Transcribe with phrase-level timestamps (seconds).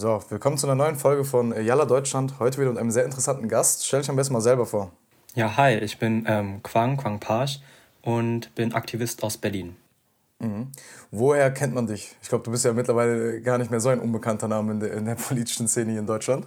[0.00, 2.38] So, willkommen zu einer neuen Folge von Yalla Deutschland.
[2.38, 3.86] Heute wieder mit einem sehr interessanten Gast.
[3.86, 4.92] Stell dich am besten mal selber vor.
[5.34, 7.60] Ja, hi, ich bin ähm, Quang, Quang Pasch
[8.00, 9.76] und bin Aktivist aus Berlin.
[10.38, 10.68] Mhm.
[11.10, 12.16] Woher kennt man dich?
[12.22, 14.92] Ich glaube, du bist ja mittlerweile gar nicht mehr so ein unbekannter Name in der,
[14.94, 16.46] in der politischen Szene hier in Deutschland.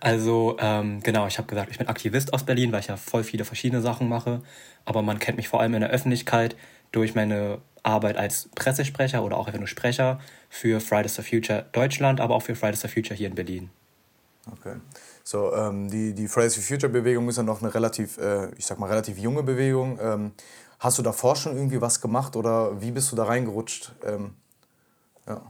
[0.00, 3.22] Also, ähm, genau, ich habe gesagt, ich bin Aktivist aus Berlin, weil ich ja voll
[3.22, 4.42] viele verschiedene Sachen mache.
[4.86, 6.56] Aber man kennt mich vor allem in der Öffentlichkeit
[6.90, 10.18] durch meine Arbeit als Pressesprecher oder auch einfach nur Sprecher
[10.52, 13.70] für Fridays for Future Deutschland, aber auch für Fridays for Future hier in Berlin.
[14.52, 14.74] Okay.
[15.24, 18.66] So, ähm, die, die Fridays for Future Bewegung ist ja noch eine relativ, äh, ich
[18.66, 19.98] sag mal, relativ junge Bewegung.
[20.02, 20.32] Ähm,
[20.78, 23.92] hast du davor schon irgendwie was gemacht oder wie bist du da reingerutscht?
[24.04, 24.34] Ähm,
[25.26, 25.40] ja.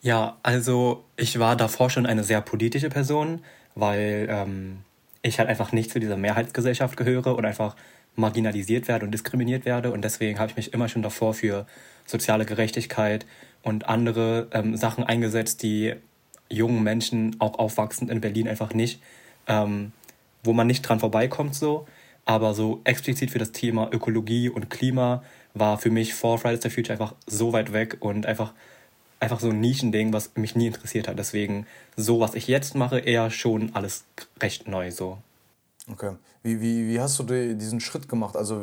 [0.00, 3.42] ja, also ich war davor schon eine sehr politische Person,
[3.74, 4.84] weil ähm,
[5.22, 7.74] ich halt einfach nicht zu dieser Mehrheitsgesellschaft gehöre und einfach
[8.14, 9.90] marginalisiert werde und diskriminiert werde.
[9.90, 11.66] Und deswegen habe ich mich immer schon davor für
[12.06, 13.26] soziale Gerechtigkeit
[13.62, 15.94] und andere ähm, Sachen eingesetzt, die
[16.48, 19.00] jungen Menschen, auch aufwachsend in Berlin, einfach nicht,
[19.46, 19.92] ähm,
[20.44, 21.86] wo man nicht dran vorbeikommt so.
[22.24, 25.22] Aber so explizit für das Thema Ökologie und Klima
[25.54, 28.52] war für mich vor Fridays for Future einfach so weit weg und einfach,
[29.18, 31.18] einfach so ein Nischending, was mich nie interessiert hat.
[31.18, 34.04] Deswegen so, was ich jetzt mache, eher schon alles
[34.40, 35.18] recht neu so.
[35.90, 36.14] Okay.
[36.44, 38.36] Wie, wie, wie hast du die, diesen Schritt gemacht?
[38.36, 38.62] Also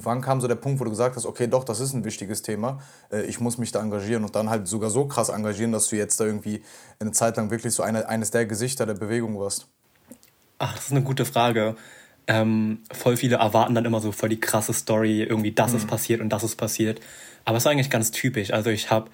[0.00, 2.42] wann kam so der Punkt, wo du gesagt hast, okay, doch, das ist ein wichtiges
[2.42, 2.80] Thema,
[3.12, 5.96] äh, ich muss mich da engagieren und dann halt sogar so krass engagieren, dass du
[5.96, 6.62] jetzt da irgendwie
[6.98, 9.68] eine Zeit lang wirklich so eine, eines der Gesichter der Bewegung warst?
[10.58, 11.76] Ach, das ist eine gute Frage.
[12.26, 15.78] Ähm, voll viele erwarten dann immer so voll die krasse Story, irgendwie das mhm.
[15.78, 17.00] ist passiert und das ist passiert.
[17.44, 18.52] Aber es ist eigentlich ganz typisch.
[18.52, 19.10] Also ich habe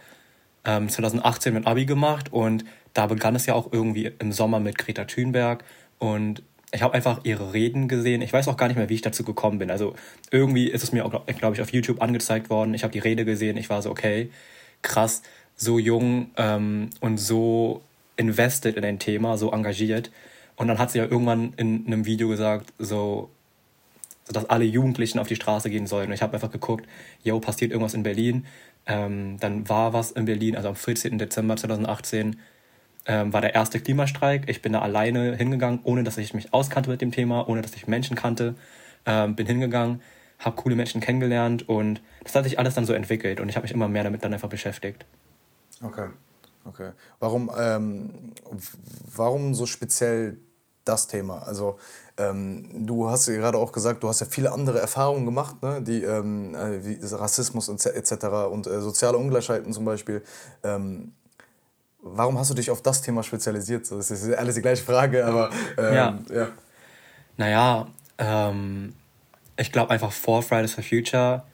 [0.65, 4.79] ähm, 2018 mit Abi gemacht und da begann es ja auch irgendwie im Sommer mit
[4.79, 5.65] Greta Thunberg
[5.99, 8.21] und ich habe einfach ihre Reden gesehen.
[8.21, 9.71] Ich weiß auch gar nicht mehr, wie ich dazu gekommen bin.
[9.71, 9.95] Also
[10.31, 12.75] irgendwie ist es mir glaube ich, auf YouTube angezeigt worden.
[12.75, 13.57] Ich habe die Rede gesehen.
[13.57, 14.31] Ich war so, okay,
[14.83, 15.23] krass,
[15.57, 17.83] so jung ähm, und so
[18.17, 20.11] invested in ein Thema, so engagiert.
[20.57, 23.31] Und dann hat sie ja irgendwann in einem Video gesagt, so,
[24.29, 26.09] dass alle Jugendlichen auf die Straße gehen sollen.
[26.09, 26.87] Und ich habe einfach geguckt,
[27.23, 28.45] yo, passiert irgendwas in Berlin.
[28.87, 31.19] Ähm, dann war was in Berlin, also am 14.
[31.19, 32.37] Dezember 2018
[33.09, 34.49] ähm, war der erste Klimastreik.
[34.49, 37.75] Ich bin da alleine hingegangen, ohne dass ich mich auskannte mit dem Thema, ohne dass
[37.75, 38.55] ich Menschen kannte.
[39.07, 40.03] Ähm, bin hingegangen,
[40.39, 43.65] habe coole Menschen kennengelernt und das hat sich alles dann so entwickelt und ich habe
[43.65, 45.07] mich immer mehr damit dann einfach beschäftigt.
[45.83, 46.09] Okay,
[46.67, 46.91] okay.
[47.19, 48.35] Warum, ähm,
[49.15, 50.37] warum so speziell
[50.85, 51.39] das Thema?
[51.45, 51.79] Also
[52.19, 55.81] ähm, du hast ja gerade auch gesagt, du hast ja viele andere Erfahrungen gemacht, ne?
[55.81, 58.13] die ähm, äh, wie Rassismus etc.
[58.51, 60.23] und äh, soziale Ungleichheiten zum Beispiel.
[60.63, 61.13] Ähm,
[62.01, 63.87] warum hast du dich auf das Thema spezialisiert?
[63.87, 66.19] So, das ist alles die gleiche Frage, aber ähm, ja.
[66.35, 66.49] ja.
[67.37, 67.87] Naja,
[68.19, 68.95] ähm,
[69.57, 71.45] ich glaube einfach vor Fridays for Future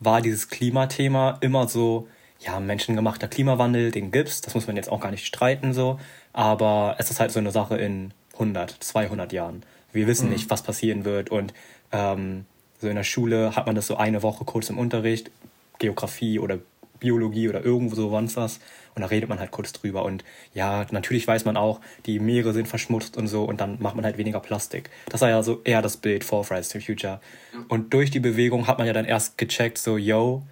[0.00, 2.08] war dieses Klimathema immer so,
[2.40, 5.98] ja, menschengemachter Klimawandel, den gibt's, das muss man jetzt auch gar nicht streiten so,
[6.32, 9.62] aber es ist halt so eine Sache in 100, 200 Jahren.
[9.92, 10.32] Wir wissen mhm.
[10.32, 11.54] nicht, was passieren wird und
[11.92, 12.44] ähm,
[12.80, 15.30] so in der Schule hat man das so eine Woche kurz im Unterricht,
[15.78, 16.58] Geografie oder
[17.00, 18.60] Biologie oder irgendwo so sonst was.
[18.94, 20.04] Und da redet man halt kurz drüber.
[20.04, 23.96] Und ja, natürlich weiß man auch, die Meere sind verschmutzt und so und dann macht
[23.96, 24.90] man halt weniger Plastik.
[25.08, 27.20] Das war ja so eher das Bild for Fridays for Future.
[27.68, 30.42] Und durch die Bewegung hat man ja dann erst gecheckt, so, yo,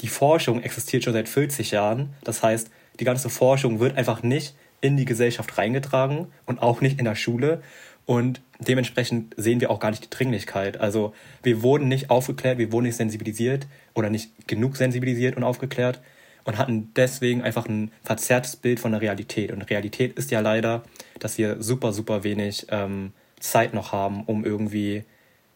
[0.00, 2.10] die Forschung existiert schon seit 40 Jahren.
[2.24, 6.98] Das heißt, die ganze Forschung wird einfach nicht in die Gesellschaft reingetragen und auch nicht
[6.98, 7.62] in der Schule.
[8.04, 10.78] Und dementsprechend sehen wir auch gar nicht die Dringlichkeit.
[10.78, 16.00] Also wir wurden nicht aufgeklärt, wir wurden nicht sensibilisiert oder nicht genug sensibilisiert und aufgeklärt
[16.44, 19.52] und hatten deswegen einfach ein verzerrtes Bild von der Realität.
[19.52, 20.82] Und Realität ist ja leider,
[21.18, 25.04] dass wir super, super wenig ähm, Zeit noch haben, um irgendwie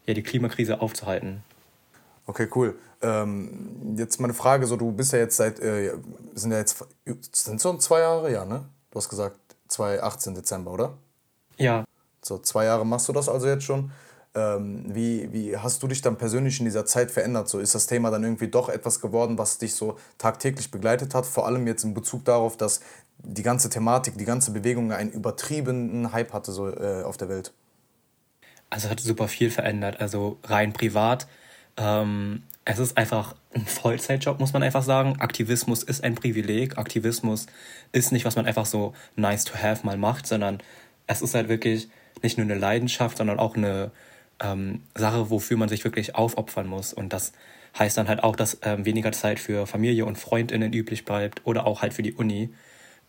[0.06, 1.42] ja, die Klimakrise aufzuhalten.
[2.26, 2.78] Okay, cool.
[3.02, 5.92] Ähm, jetzt meine Frage, so du bist ja jetzt seit, äh,
[6.34, 6.84] sind ja jetzt,
[7.32, 8.64] sind schon zwei Jahre, ja, ne?
[8.90, 9.38] Du hast gesagt
[9.68, 10.94] 2018 Dezember, oder?
[11.56, 11.84] Ja.
[12.22, 13.92] So zwei Jahre machst du das also jetzt schon.
[14.36, 17.48] Ähm, wie, wie hast du dich dann persönlich in dieser Zeit verändert?
[17.48, 21.24] So ist das Thema dann irgendwie doch etwas geworden, was dich so tagtäglich begleitet hat?
[21.24, 22.80] Vor allem jetzt in Bezug darauf, dass
[23.18, 27.54] die ganze Thematik, die ganze Bewegung einen übertriebenen Hype hatte so äh, auf der Welt.
[28.68, 30.00] Also hat super viel verändert.
[30.00, 31.26] Also rein privat.
[31.78, 35.16] Ähm, es ist einfach ein Vollzeitjob, muss man einfach sagen.
[35.18, 36.76] Aktivismus ist ein Privileg.
[36.76, 37.46] Aktivismus
[37.92, 40.60] ist nicht, was man einfach so nice to have mal macht, sondern
[41.06, 41.88] es ist halt wirklich
[42.22, 43.92] nicht nur eine Leidenschaft, sondern auch eine
[44.40, 46.92] ähm, Sache, wofür man sich wirklich aufopfern muss.
[46.92, 47.32] Und das
[47.78, 51.66] heißt dann halt auch, dass ähm, weniger Zeit für Familie und Freundinnen üblich bleibt oder
[51.66, 52.50] auch halt für die Uni.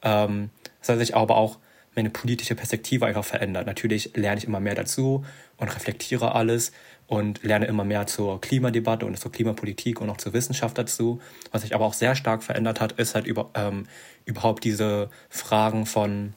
[0.02, 1.60] Ähm, das hat sich aber auch
[1.96, 3.66] meine politische Perspektive einfach verändert.
[3.66, 5.26] Natürlich lerne ich immer mehr dazu
[5.58, 6.72] und reflektiere alles
[7.08, 11.20] und lerne immer mehr zur Klimadebatte und zur Klimapolitik und auch zur Wissenschaft dazu.
[11.52, 13.88] Was sich aber auch sehr stark verändert hat, ist halt über, ähm,
[14.26, 16.34] überhaupt diese Fragen von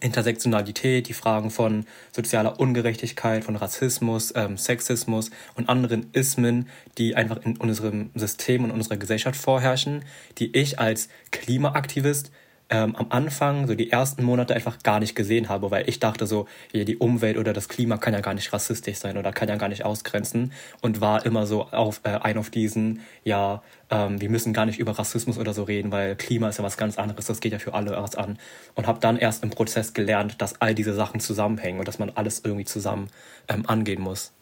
[0.00, 7.44] Intersektionalität, die Fragen von sozialer Ungerechtigkeit, von Rassismus, ähm, Sexismus und anderen Ismen, die einfach
[7.44, 10.04] in unserem System und unserer Gesellschaft vorherrschen,
[10.38, 12.30] die ich als Klimaaktivist
[12.70, 16.26] ähm, am Anfang, so die ersten Monate einfach gar nicht gesehen habe, weil ich dachte
[16.26, 19.48] so, ja, die Umwelt oder das Klima kann ja gar nicht rassistisch sein oder kann
[19.48, 24.20] ja gar nicht ausgrenzen und war immer so auf äh, ein auf diesen, ja, ähm,
[24.20, 26.96] wir müssen gar nicht über Rassismus oder so reden, weil Klima ist ja was ganz
[26.96, 28.38] anderes, das geht ja für alle was an
[28.76, 32.10] und habe dann erst im Prozess gelernt, dass all diese Sachen zusammenhängen und dass man
[32.10, 33.08] alles irgendwie zusammen
[33.48, 34.32] ähm, angehen muss.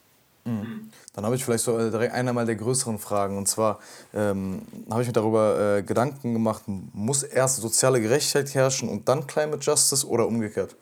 [0.48, 0.90] Mhm.
[1.14, 3.36] Dann habe ich vielleicht so äh, direkt einer mal der größeren Fragen.
[3.36, 3.78] Und zwar
[4.14, 9.26] ähm, habe ich mir darüber äh, Gedanken gemacht, muss erst soziale Gerechtigkeit herrschen und dann
[9.26, 10.76] Climate Justice oder umgekehrt?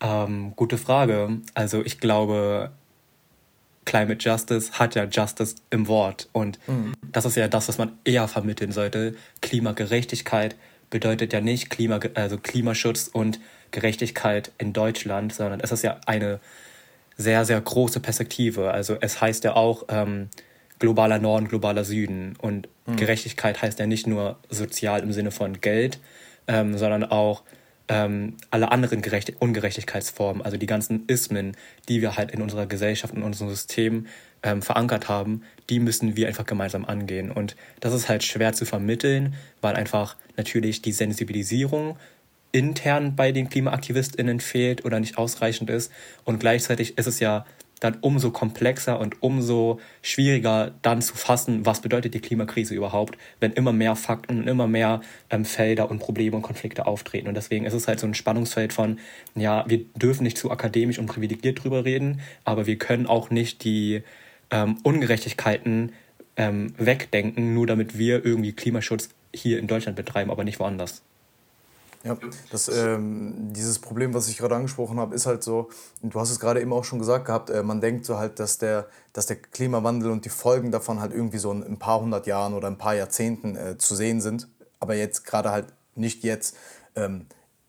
[0.00, 1.40] Ähm, gute Frage.
[1.54, 2.70] Also ich glaube,
[3.84, 6.28] Climate Justice hat ja Justice im Wort.
[6.32, 6.94] Und mhm.
[7.02, 9.14] das ist ja das, was man eher vermitteln sollte.
[9.40, 10.56] Klimagerechtigkeit
[10.90, 13.40] bedeutet ja nicht Klima, also Klimaschutz und
[13.70, 16.40] Gerechtigkeit in Deutschland, sondern es ist ja eine
[17.16, 18.72] sehr, sehr große Perspektive.
[18.72, 20.28] Also es heißt ja auch ähm,
[20.78, 22.34] globaler Norden, globaler Süden.
[22.40, 22.96] Und mhm.
[22.96, 26.00] Gerechtigkeit heißt ja nicht nur sozial im Sinne von Geld,
[26.48, 27.42] ähm, sondern auch
[27.88, 31.56] ähm, alle anderen Gerecht Ungerechtigkeitsformen, also die ganzen Ismen,
[31.88, 34.06] die wir halt in unserer Gesellschaft, in unserem System
[34.42, 37.30] ähm, verankert haben, die müssen wir einfach gemeinsam angehen.
[37.30, 41.96] Und das ist halt schwer zu vermitteln, weil einfach natürlich die Sensibilisierung
[42.52, 45.90] intern bei den KlimaaktivistInnen fehlt oder nicht ausreichend ist.
[46.24, 47.44] Und gleichzeitig ist es ja
[47.82, 53.52] dann umso komplexer und umso schwieriger dann zu fassen, was bedeutet die Klimakrise überhaupt, wenn
[53.52, 55.00] immer mehr Fakten und immer mehr
[55.30, 57.26] ähm, Felder und Probleme und Konflikte auftreten.
[57.26, 59.00] Und deswegen ist es halt so ein Spannungsfeld von,
[59.34, 63.64] ja, wir dürfen nicht zu akademisch und privilegiert drüber reden, aber wir können auch nicht
[63.64, 64.02] die
[64.50, 65.92] ähm, Ungerechtigkeiten
[66.36, 71.02] ähm, wegdenken, nur damit wir irgendwie Klimaschutz hier in Deutschland betreiben, aber nicht woanders.
[72.04, 72.16] Ja,
[72.50, 75.68] das, ähm, dieses Problem, was ich gerade angesprochen habe, ist halt so,
[76.02, 78.58] du hast es gerade eben auch schon gesagt gehabt, äh, man denkt so halt, dass
[78.58, 82.26] der, dass der Klimawandel und die Folgen davon halt irgendwie so in ein paar hundert
[82.26, 84.48] Jahren oder ein paar Jahrzehnten äh, zu sehen sind,
[84.80, 86.56] aber jetzt gerade halt nicht jetzt.
[86.96, 87.26] Ähm,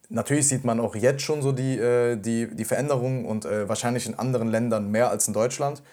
[0.10, 4.08] natürlich sieht man auch jetzt schon so die, äh, die, die Veränderungen und äh, wahrscheinlich
[4.08, 5.84] in anderen Ländern mehr als in Deutschland.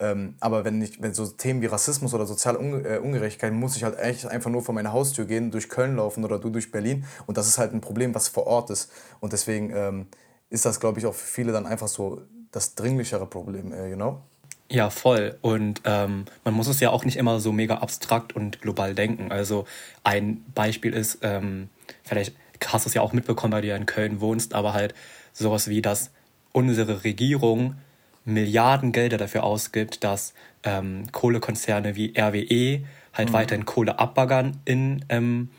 [0.00, 3.84] Ähm, aber wenn, ich, wenn so Themen wie Rassismus oder soziale äh, Ungerechtigkeit, muss ich
[3.84, 7.04] halt echt einfach nur vor meine Haustür gehen, durch Köln laufen oder du durch Berlin.
[7.26, 8.90] Und das ist halt ein Problem, was vor Ort ist.
[9.20, 10.06] Und deswegen ähm,
[10.50, 13.96] ist das, glaube ich, auch für viele dann einfach so das dringlichere Problem, äh, you
[13.96, 14.20] know?
[14.68, 15.38] Ja, voll.
[15.42, 19.30] Und ähm, man muss es ja auch nicht immer so mega abstrakt und global denken.
[19.30, 19.66] Also
[20.02, 21.68] ein Beispiel ist, ähm,
[22.02, 22.34] vielleicht
[22.66, 24.94] hast du es ja auch mitbekommen, weil du ja in Köln wohnst, aber halt
[25.32, 26.10] sowas wie, dass
[26.52, 27.76] unsere Regierung
[28.24, 33.32] Milliarden Gelder dafür ausgibt, dass ähm, Kohlekonzerne wie RWE halt mhm.
[33.32, 35.50] weiterhin Kohle abbaggern in, ähm,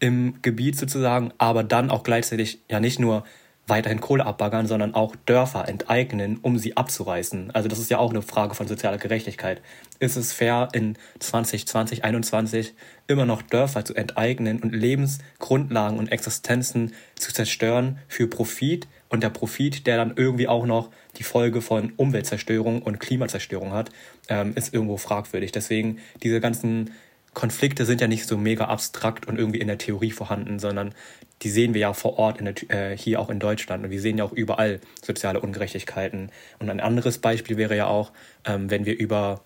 [0.00, 3.24] im Gebiet sozusagen, aber dann auch gleichzeitig ja nicht nur
[3.68, 7.50] weiterhin Kohle abbaggern, sondern auch Dörfer enteignen, um sie abzureißen.
[7.50, 9.60] Also das ist ja auch eine Frage von sozialer Gerechtigkeit.
[9.98, 12.74] Ist es fair, in 2020, 2021
[13.08, 19.30] immer noch Dörfer zu enteignen und Lebensgrundlagen und Existenzen zu zerstören für Profit und der
[19.30, 23.90] Profit, der dann irgendwie auch noch die Folge von Umweltzerstörung und Klimazerstörung hat,
[24.28, 25.52] ähm, ist irgendwo fragwürdig.
[25.52, 26.92] Deswegen diese ganzen
[27.34, 30.94] Konflikte sind ja nicht so mega abstrakt und irgendwie in der Theorie vorhanden, sondern
[31.42, 34.16] die sehen wir ja vor Ort der, äh, hier auch in Deutschland und wir sehen
[34.16, 36.30] ja auch überall soziale Ungerechtigkeiten.
[36.58, 38.12] Und ein anderes Beispiel wäre ja auch,
[38.46, 39.42] ähm, wenn wir über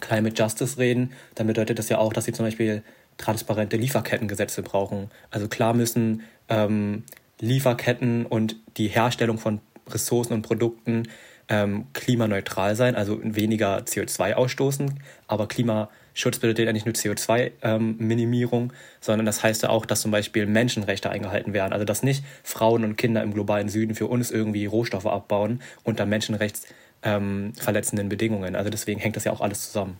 [0.00, 2.84] Climate Justice reden, dann bedeutet das ja auch, dass sie zum Beispiel
[3.18, 5.10] transparente Lieferkettengesetze brauchen.
[5.32, 7.02] Also klar müssen ähm,
[7.40, 9.60] Lieferketten und die Herstellung von
[9.94, 11.04] Ressourcen und Produkten
[11.50, 15.00] ähm, klimaneutral sein, also weniger CO2 ausstoßen.
[15.26, 18.70] Aber Klimaschutz bedeutet ja nicht nur CO2-Minimierung, ähm,
[19.00, 21.72] sondern das heißt ja auch, dass zum Beispiel Menschenrechte eingehalten werden.
[21.72, 26.06] Also dass nicht Frauen und Kinder im globalen Süden für uns irgendwie Rohstoffe abbauen unter
[26.06, 28.54] menschenrechtsverletzenden ähm, Bedingungen.
[28.54, 29.98] Also deswegen hängt das ja auch alles zusammen.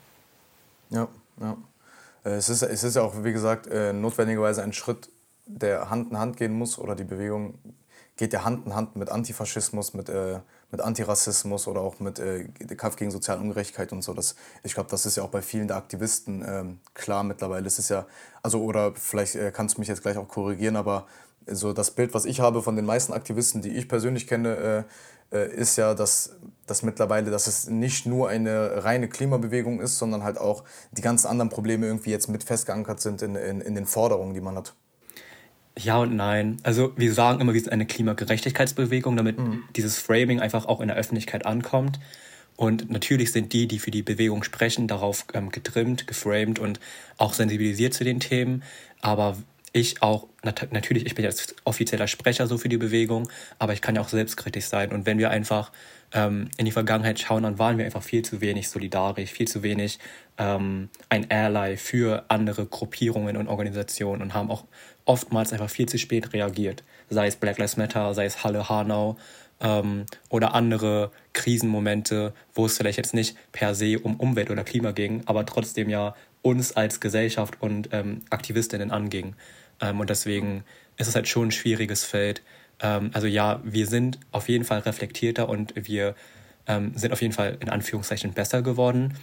[0.91, 1.09] Ja,
[1.41, 1.57] ja.
[2.25, 5.09] Äh, es ist, es ist ja auch, wie gesagt, äh, notwendigerweise ein Schritt,
[5.47, 7.55] der Hand in Hand gehen muss oder die Bewegung
[8.21, 12.45] geht ja Hand in Hand mit Antifaschismus, mit, äh, mit Antirassismus oder auch mit äh,
[12.77, 14.13] Kampf gegen soziale Ungerechtigkeit und so.
[14.13, 17.67] Das, ich glaube, das ist ja auch bei vielen der Aktivisten ähm, klar mittlerweile.
[17.67, 18.07] Es ist ja,
[18.43, 21.07] also oder vielleicht äh, kannst du mich jetzt gleich auch korrigieren, aber
[21.47, 24.85] so das Bild, was ich habe von den meisten Aktivisten, die ich persönlich kenne,
[25.33, 26.37] äh, äh, ist ja, dass,
[26.67, 31.27] dass mittlerweile, dass es nicht nur eine reine Klimabewegung ist, sondern halt auch die ganzen
[31.27, 34.75] anderen Probleme irgendwie jetzt mit festgeankert sind in, in, in den Forderungen, die man hat.
[35.79, 36.59] Ja und nein.
[36.63, 39.65] Also wir sagen immer, wir sind eine Klimagerechtigkeitsbewegung, damit mhm.
[39.77, 41.99] dieses Framing einfach auch in der Öffentlichkeit ankommt.
[42.57, 46.79] Und natürlich sind die, die für die Bewegung sprechen, darauf ähm, getrimmt, geframed und
[47.17, 48.63] auch sensibilisiert zu den Themen.
[49.01, 49.39] Aber
[49.73, 53.81] ich auch, nat natürlich, ich bin jetzt offizieller Sprecher so für die Bewegung, aber ich
[53.81, 54.93] kann ja auch selbstkritisch sein.
[54.93, 55.73] Und wenn wir einfach
[56.13, 59.63] ähm, in die Vergangenheit schauen, dann waren wir einfach viel zu wenig solidarisch, viel zu
[59.63, 59.99] wenig
[60.39, 64.65] ähm, ein Ally für andere Gruppierungen und Organisationen und haben auch
[65.05, 66.83] oftmals einfach viel zu spät reagiert.
[67.09, 69.17] Sei es Black Lives Matter, sei es Halle Hanau
[69.61, 74.93] ähm, oder andere Krisenmomente, wo es vielleicht jetzt nicht per se um Umwelt oder Klima
[74.93, 79.35] ging, aber trotzdem ja uns als Gesellschaft und ähm, Aktivistinnen anging.
[79.81, 80.65] Ähm, und deswegen
[80.97, 82.43] ist es halt schon ein schwieriges Feld.
[82.81, 86.15] Ähm, also ja, wir sind auf jeden Fall reflektierter und wir
[86.67, 89.15] ähm, sind auf jeden Fall in Anführungszeichen besser geworden.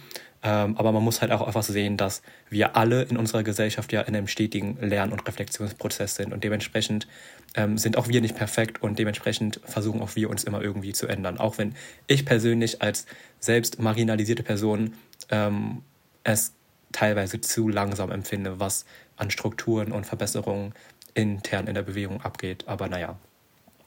[0.42, 4.02] Ähm, aber man muss halt auch einfach sehen, dass wir alle in unserer Gesellschaft ja
[4.02, 6.32] in einem stetigen Lern- und Reflexionsprozess sind.
[6.32, 7.08] Und dementsprechend
[7.54, 11.08] ähm, sind auch wir nicht perfekt und dementsprechend versuchen auch wir uns immer irgendwie zu
[11.08, 11.38] ändern.
[11.38, 11.74] Auch wenn
[12.06, 13.06] ich persönlich als
[13.40, 14.94] selbst marginalisierte Person
[15.30, 15.82] ähm,
[16.22, 16.52] es
[16.92, 18.84] teilweise zu langsam empfinde, was
[19.16, 20.72] an Strukturen und Verbesserungen
[21.14, 22.64] intern in der Bewegung abgeht.
[22.66, 23.18] Aber naja.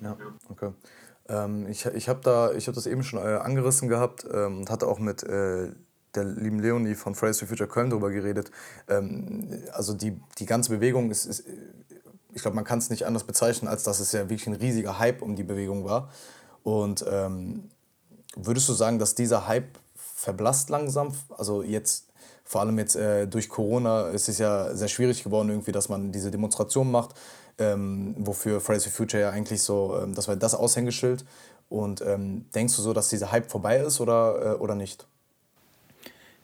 [0.02, 0.18] Ja,
[0.50, 0.72] okay.
[1.32, 4.88] Ähm, ich ich habe da, habe das eben schon äh, angerissen gehabt ähm, und hatte
[4.88, 5.70] auch mit äh,
[6.14, 8.52] der lieben Leonie von Fridays for Future Köln darüber geredet.
[8.90, 11.46] Ähm, also die, die ganze Bewegung ist, ist
[12.34, 15.00] ich glaube, man kann es nicht anders bezeichnen, als dass es ja wirklich ein riesiger
[15.00, 16.10] Hype um die Bewegung war.
[16.64, 17.70] Und ähm,
[18.36, 21.14] würdest du sagen, dass dieser Hype verblasst langsam?
[21.38, 22.08] Also jetzt
[22.44, 26.12] vor allem jetzt äh, durch Corona ist es ja sehr schwierig geworden, irgendwie, dass man
[26.12, 27.16] diese Demonstration macht,
[27.62, 31.24] ähm, wofür Fridays for Future ja eigentlich so, ähm, das war das Aushängeschild.
[31.70, 35.06] Und ähm, denkst du so, dass dieser Hype vorbei ist oder, äh, oder nicht?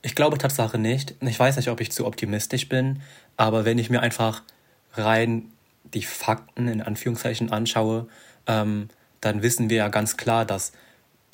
[0.01, 1.15] Ich glaube Tatsache nicht.
[1.19, 3.01] Ich weiß nicht, ob ich zu optimistisch bin,
[3.35, 4.43] aber wenn ich mir einfach
[4.93, 5.51] rein
[5.93, 8.07] die Fakten in Anführungszeichen anschaue,
[8.45, 10.71] ähm, dann wissen wir ja ganz klar, dass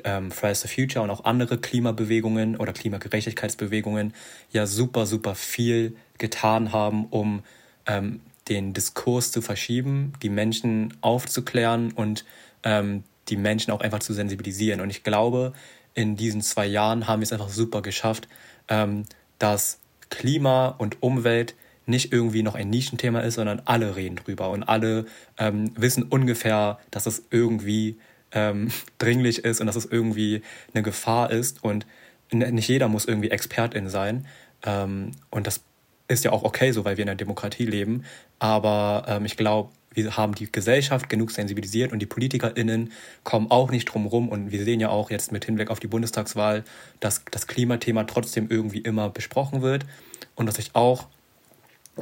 [0.04, 4.14] ähm, Fridays for Future und auch andere Klimabewegungen oder Klimagerechtigkeitsbewegungen
[4.52, 7.44] ja super, super viel getan haben, um
[7.86, 12.26] ähm, den Diskurs zu verschieben, die Menschen aufzuklären und
[12.64, 14.82] ähm, die Menschen auch einfach zu sensibilisieren.
[14.82, 15.54] Und ich glaube,
[15.94, 18.28] in diesen zwei Jahren haben wir es einfach super geschafft,
[18.68, 19.06] ähm,
[19.40, 24.64] dass Klima und Umwelt nicht irgendwie noch ein Nischenthema ist, sondern alle reden drüber und
[24.64, 25.06] alle
[25.38, 27.98] ähm, wissen ungefähr, dass es irgendwie
[28.32, 30.42] ähm, dringlich ist und dass es irgendwie
[30.74, 31.86] eine Gefahr ist und
[32.32, 34.26] nicht jeder muss irgendwie Expertin sein
[34.64, 35.62] ähm, und das
[36.08, 38.04] ist ja auch okay so, weil wir in einer Demokratie leben,
[38.40, 42.92] aber ähm, ich glaube, wir haben die Gesellschaft genug sensibilisiert und die PolitikerInnen
[43.24, 44.30] kommen auch nicht drum rum.
[44.30, 46.64] Und wir sehen ja auch jetzt mit Hinblick auf die Bundestagswahl,
[47.00, 49.86] dass das Klimathema trotzdem irgendwie immer besprochen wird.
[50.36, 51.08] Und dass ich auch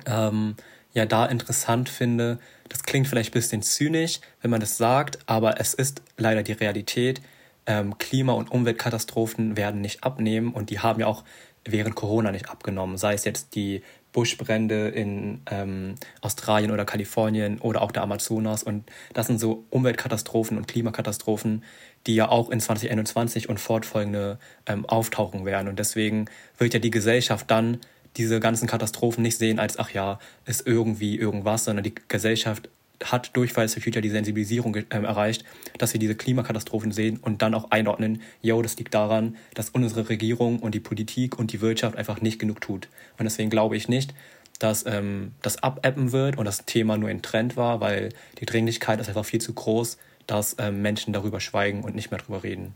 [0.05, 0.55] ähm,
[0.93, 2.39] ja da interessant finde,
[2.69, 6.53] das klingt vielleicht ein bisschen zynisch, wenn man das sagt, aber es ist leider die
[6.53, 7.21] Realität.
[7.67, 11.23] Ähm, Klima- und Umweltkatastrophen werden nicht abnehmen und die haben ja auch
[11.65, 17.81] während Corona nicht abgenommen, sei es jetzt die Buschbrände in ähm, Australien oder Kalifornien oder
[17.81, 18.63] auch der Amazonas.
[18.63, 21.63] Und das sind so Umweltkatastrophen und Klimakatastrophen,
[22.07, 25.67] die ja auch in 2021 und fortfolgende ähm, auftauchen werden.
[25.67, 26.25] Und deswegen
[26.57, 27.79] wird ja die Gesellschaft dann
[28.17, 32.69] diese ganzen Katastrophen nicht sehen als, ach ja, ist irgendwie irgendwas, sondern die Gesellschaft
[33.03, 35.45] hat durch Fridays for Future die Sensibilisierung äh, erreicht,
[35.77, 40.09] dass wir diese Klimakatastrophen sehen und dann auch einordnen, yo, das liegt daran, dass unsere
[40.09, 42.87] Regierung und die Politik und die Wirtschaft einfach nicht genug tut.
[43.17, 44.13] Und deswegen glaube ich nicht,
[44.59, 48.99] dass ähm, das abappen wird und das Thema nur ein Trend war, weil die Dringlichkeit
[48.99, 52.73] ist einfach viel zu groß, dass ähm, Menschen darüber schweigen und nicht mehr darüber reden.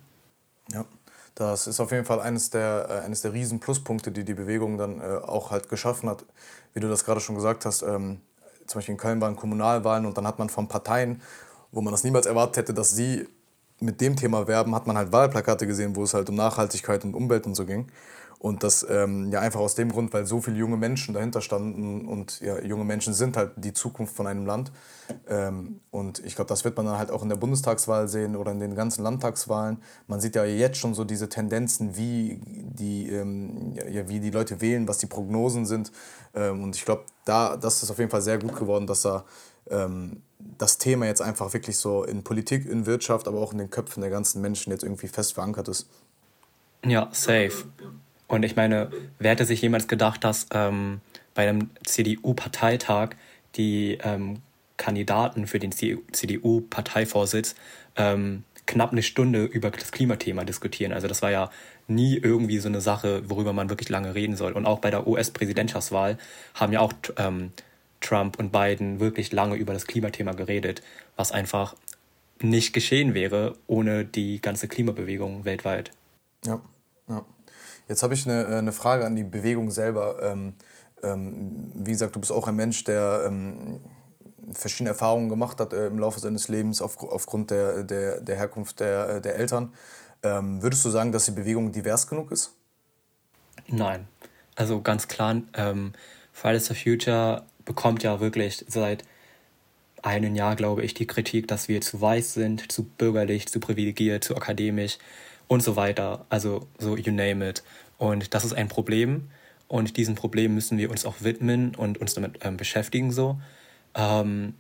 [0.72, 0.86] Ja.
[1.36, 4.78] Das ist auf jeden Fall eines der, äh, eines der riesen Pluspunkte, die die Bewegung
[4.78, 6.26] dann äh, auch halt geschaffen hat.
[6.74, 8.22] Wie du das gerade schon gesagt hast, ähm,
[8.68, 11.22] zum Beispiel in Köln waren Kommunalwahlen und dann hat man von Parteien,
[11.72, 13.28] wo man das niemals erwartet hätte, dass sie
[13.80, 17.14] mit dem Thema werben, hat man halt Wahlplakate gesehen, wo es halt um Nachhaltigkeit und
[17.14, 17.88] Umwelt und so ging.
[18.40, 22.08] Und das ähm, ja einfach aus dem Grund, weil so viele junge Menschen dahinter standen
[22.08, 24.72] und ja, junge Menschen sind halt die Zukunft von einem Land.
[25.28, 28.52] Ähm, und ich glaube, das wird man dann halt auch in der Bundestagswahl sehen oder
[28.52, 29.78] in den ganzen Landtagswahlen.
[30.08, 34.62] Man sieht ja jetzt schon so diese Tendenzen, wie die, ähm, ja, wie die Leute
[34.62, 35.92] wählen, was die Prognosen sind.
[36.36, 39.26] Ähm, und ich glaube, da, das ist auf jeden Fall sehr gut geworden, dass da
[39.70, 40.22] ähm,
[40.58, 44.02] das Thema jetzt einfach wirklich so in Politik, in Wirtschaft, aber auch in den Köpfen
[44.02, 45.88] der ganzen Menschen jetzt irgendwie fest verankert ist.
[46.86, 47.66] Ja, safe.
[48.28, 51.02] Und ich meine, wer hätte sich jemals gedacht, dass ähm,
[51.34, 53.16] bei einem CDU-Parteitag
[53.56, 54.42] die ähm,
[54.78, 57.56] Kandidaten für den CDU-Parteivorsitz
[57.96, 60.92] ähm, knapp eine Stunde über das Klimathema diskutieren.
[60.92, 61.50] Also das war ja
[61.88, 64.54] nie irgendwie so eine Sache, worüber man wirklich lange reden soll.
[64.54, 66.18] Und auch bei der US-Präsidentschaftswahl
[66.54, 67.52] haben ja auch ähm,
[68.02, 70.82] Trump und Biden wirklich lange über das Klimathema geredet,
[71.16, 71.76] was einfach
[72.42, 75.92] nicht geschehen wäre ohne die ganze Klimabewegung weltweit.
[76.46, 76.62] Ja,
[77.08, 77.26] ja.
[77.88, 80.18] Jetzt habe ich eine, äh, eine Frage an die Bewegung selber.
[80.22, 80.54] Ähm,
[81.04, 83.80] ähm, wie gesagt, du bist auch ein Mensch, der ähm,
[84.54, 88.80] verschiedene Erfahrungen gemacht hat äh, im Laufe seines Lebens auf, aufgrund der, der, der Herkunft
[88.80, 89.74] der, äh, der Eltern.
[90.24, 92.54] Ähm, würdest du sagen, dass die Bewegung divers genug ist?
[93.68, 94.08] Nein.
[94.56, 95.94] Also ganz klar, ähm,
[96.32, 99.04] Fridays for Future bekommt ja wirklich seit
[100.02, 104.24] einem Jahr, glaube ich, die Kritik, dass wir zu weiß sind, zu bürgerlich, zu privilegiert,
[104.24, 104.98] zu akademisch
[105.48, 106.26] und so weiter.
[106.30, 107.64] Also so you name it.
[107.98, 109.30] Und das ist ein Problem.
[109.68, 113.40] Und diesem Problem müssen wir uns auch widmen und uns damit ähm, beschäftigen so.
[113.96, 114.54] Ähm,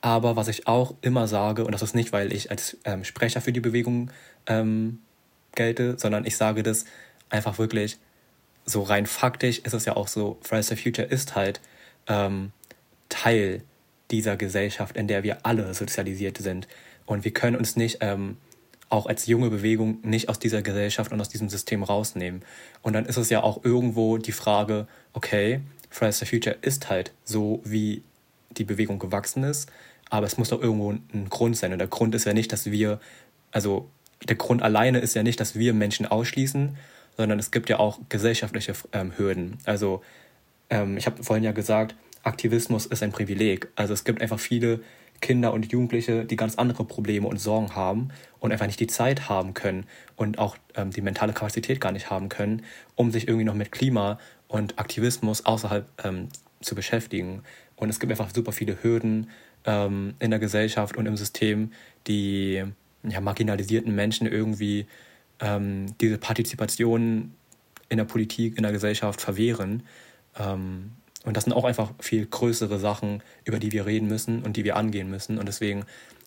[0.00, 3.40] aber was ich auch immer sage, und das ist nicht, weil ich als ähm, Sprecher
[3.40, 4.10] für die Bewegung
[4.46, 5.00] ähm,
[5.54, 6.84] gelte, sondern ich sage das
[7.28, 7.98] einfach wirklich
[8.64, 11.60] so rein faktisch ist es ja auch so, Fridays for Future ist halt
[12.06, 12.52] ähm,
[13.08, 13.62] Teil
[14.10, 16.68] dieser Gesellschaft, in der wir alle sozialisiert sind.
[17.06, 18.36] Und wir können uns nicht ähm,
[18.88, 22.42] auch als junge Bewegung nicht aus dieser Gesellschaft und aus diesem System rausnehmen.
[22.82, 27.12] Und dann ist es ja auch irgendwo die Frage, okay, Fridays for Future ist halt
[27.24, 28.02] so, wie
[28.50, 29.70] die Bewegung gewachsen ist,
[30.08, 31.72] aber es muss doch irgendwo ein Grund sein.
[31.72, 33.00] Und der Grund ist ja nicht, dass wir,
[33.52, 33.88] also
[34.28, 36.76] der Grund alleine ist ja nicht, dass wir Menschen ausschließen,
[37.16, 39.58] sondern es gibt ja auch gesellschaftliche ähm, Hürden.
[39.64, 40.02] Also
[40.68, 43.68] ähm, ich habe vorhin ja gesagt, Aktivismus ist ein Privileg.
[43.76, 44.80] Also es gibt einfach viele
[45.20, 49.28] Kinder und Jugendliche, die ganz andere Probleme und Sorgen haben und einfach nicht die Zeit
[49.28, 52.62] haben können und auch ähm, die mentale Kapazität gar nicht haben können,
[52.94, 56.28] um sich irgendwie noch mit Klima und Aktivismus außerhalb ähm,
[56.60, 57.42] zu beschäftigen.
[57.80, 59.30] Und es gibt einfach super viele Hürden
[59.64, 61.72] ähm, in der Gesellschaft und im System,
[62.06, 62.62] die
[63.02, 64.86] ja, marginalisierten Menschen irgendwie
[65.40, 67.34] ähm, diese Partizipation
[67.88, 69.82] in der Politik, in der Gesellschaft verwehren.
[70.38, 70.92] Ähm,
[71.24, 74.64] und das sind auch einfach viel größere Sachen, über die wir reden müssen und die
[74.64, 75.38] wir angehen müssen.
[75.38, 75.84] Und deswegen,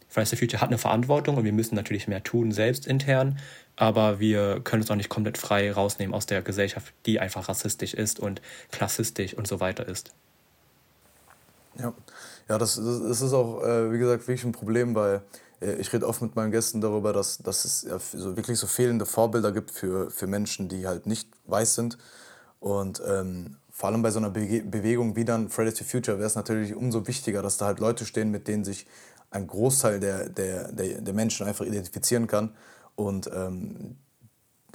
[0.09, 3.39] Fridays for Future hat eine Verantwortung und wir müssen natürlich mehr tun, selbst intern.
[3.75, 7.93] Aber wir können uns auch nicht komplett frei rausnehmen aus der Gesellschaft, die einfach rassistisch
[7.93, 8.41] ist und
[8.71, 10.13] klassistisch und so weiter ist.
[11.79, 11.93] Ja,
[12.49, 15.21] ja das, das ist auch, äh, wie gesagt, wirklich ein Problem, weil
[15.61, 18.67] äh, ich rede oft mit meinen Gästen darüber, dass, dass es ja so wirklich so
[18.67, 21.97] fehlende Vorbilder gibt für, für Menschen, die halt nicht weiß sind.
[22.59, 26.27] Und ähm, vor allem bei so einer Be Bewegung wie dann Fridays for Future wäre
[26.27, 28.85] es natürlich umso wichtiger, dass da halt Leute stehen, mit denen sich
[29.31, 32.51] ein Großteil der, der, der, der Menschen einfach identifizieren kann.
[32.95, 33.97] Und ähm,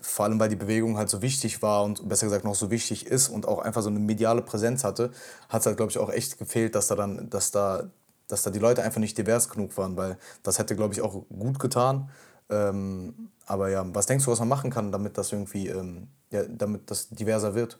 [0.01, 3.07] vor allem, weil die Bewegung halt so wichtig war und besser gesagt noch so wichtig
[3.07, 5.11] ist und auch einfach so eine mediale Präsenz hatte,
[5.49, 7.91] hat es halt, glaube ich, auch echt gefehlt, dass da dann, dass da,
[8.29, 11.25] dass da die Leute einfach nicht divers genug waren, weil das hätte, glaube ich, auch
[11.29, 12.11] gut getan.
[12.51, 16.43] Ähm, aber ja, was denkst du, was man machen kann, damit das irgendwie, ähm, ja,
[16.45, 17.79] damit das diverser wird?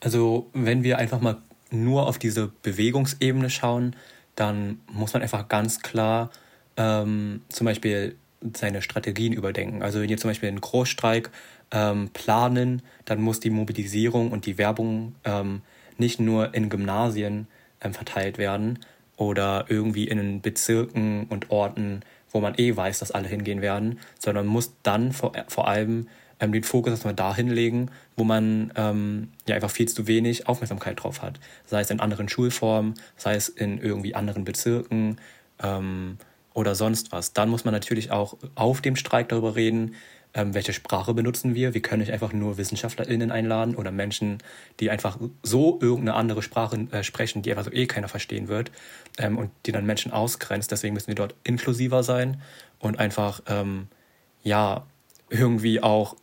[0.00, 1.38] Also wenn wir einfach mal
[1.70, 3.96] nur auf diese Bewegungsebene schauen,
[4.34, 6.30] dann muss man einfach ganz klar
[6.76, 8.16] ähm, zum Beispiel
[8.54, 9.82] seine Strategien überdenken.
[9.82, 11.30] Also wenn wir zum Beispiel einen Großstreik
[11.70, 15.62] ähm, planen, dann muss die Mobilisierung und die Werbung ähm,
[15.98, 17.48] nicht nur in Gymnasien
[17.80, 18.78] ähm, verteilt werden
[19.16, 24.46] oder irgendwie in Bezirken und Orten, wo man eh weiß, dass alle hingehen werden, sondern
[24.46, 26.08] muss dann vor, vor allem
[26.40, 31.02] ähm, den Fokus erstmal dahin legen, wo man ähm, ja einfach viel zu wenig Aufmerksamkeit
[31.02, 31.40] drauf hat.
[31.64, 35.18] Sei es in anderen Schulformen, sei es in irgendwie anderen Bezirken
[35.62, 36.18] ähm,
[36.56, 37.34] oder sonst was.
[37.34, 39.94] Dann muss man natürlich auch auf dem Streik darüber reden,
[40.32, 41.74] ähm, welche Sprache benutzen wir.
[41.74, 44.38] Wir können nicht einfach nur WissenschaftlerInnen einladen oder Menschen,
[44.80, 48.72] die einfach so irgendeine andere Sprache äh, sprechen, die einfach so eh keiner verstehen wird
[49.18, 50.72] ähm, und die dann Menschen ausgrenzt.
[50.72, 52.40] Deswegen müssen wir dort inklusiver sein
[52.78, 53.88] und einfach, ähm,
[54.42, 54.86] ja,
[55.28, 56.16] irgendwie auch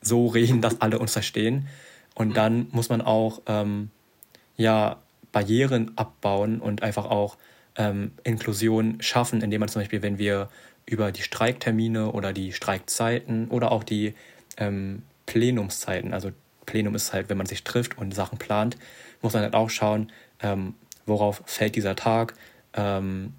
[0.00, 1.68] so reden, dass alle uns verstehen.
[2.14, 3.90] Und dann muss man auch ähm,
[4.56, 4.96] ja,
[5.32, 7.36] Barrieren abbauen und einfach auch
[7.76, 10.48] ähm, Inklusion schaffen, indem man zum Beispiel, wenn wir
[10.86, 14.14] über die Streiktermine oder die Streikzeiten oder auch die
[14.56, 16.30] ähm, Plenumszeiten, also
[16.64, 18.76] Plenum ist halt, wenn man sich trifft und Sachen plant,
[19.22, 20.74] muss man halt auch schauen, ähm,
[21.06, 22.34] worauf fällt dieser Tag.
[22.74, 23.32] Ähm,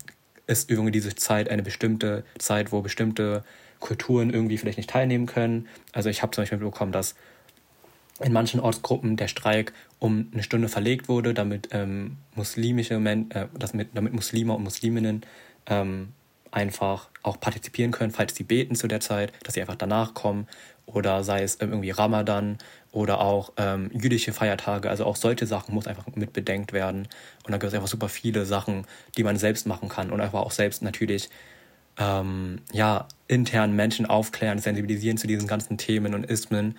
[0.47, 3.43] ist irgendwie diese Zeit eine bestimmte Zeit, wo bestimmte
[3.80, 5.67] Kulturen irgendwie vielleicht nicht teilnehmen können.
[5.91, 7.15] Also ich habe zum Beispiel bekommen, dass
[8.19, 13.47] in manchen Ortsgruppen der Streik um eine Stunde verlegt wurde, damit ähm, muslimische Men äh,
[13.73, 15.21] mit, damit Muslime und Musliminnen
[15.67, 16.10] ähm,
[16.51, 20.47] einfach auch partizipieren können, falls sie beten zu der Zeit, dass sie einfach danach kommen
[20.86, 22.58] oder sei es irgendwie Ramadan
[22.91, 24.89] oder auch ähm, jüdische Feiertage.
[24.89, 27.08] Also auch solche Sachen muss einfach mit bedenkt werden.
[27.43, 28.86] Und da gibt es einfach super viele Sachen,
[29.17, 31.30] die man selbst machen kann und einfach auch selbst natürlich
[31.99, 36.77] ähm, ja, intern Menschen aufklären, sensibilisieren zu diesen ganzen Themen und Ismen.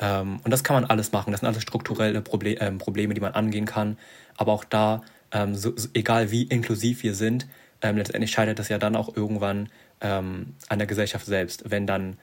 [0.00, 1.30] Ähm, und das kann man alles machen.
[1.30, 3.98] Das sind alles strukturelle Proble äh, Probleme, die man angehen kann.
[4.36, 7.46] Aber auch da, ähm, so, so, egal wie inklusiv wir sind,
[7.82, 9.68] ähm, letztendlich scheitert das ja dann auch irgendwann
[10.00, 12.16] ähm, an der Gesellschaft selbst, wenn dann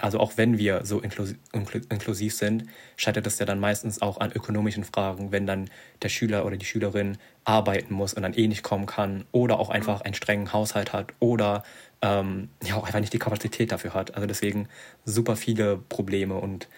[0.00, 2.64] also auch wenn wir so inklusiv sind,
[2.96, 5.68] scheitert es ja dann meistens auch an ökonomischen Fragen, wenn dann
[6.02, 9.70] der Schüler oder die Schülerin arbeiten muss und dann eh nicht kommen kann oder auch
[9.70, 11.64] einfach einen strengen Haushalt hat oder
[12.02, 14.14] ähm, ja auch einfach nicht die Kapazität dafür hat.
[14.14, 14.68] Also deswegen
[15.04, 16.68] super viele Probleme und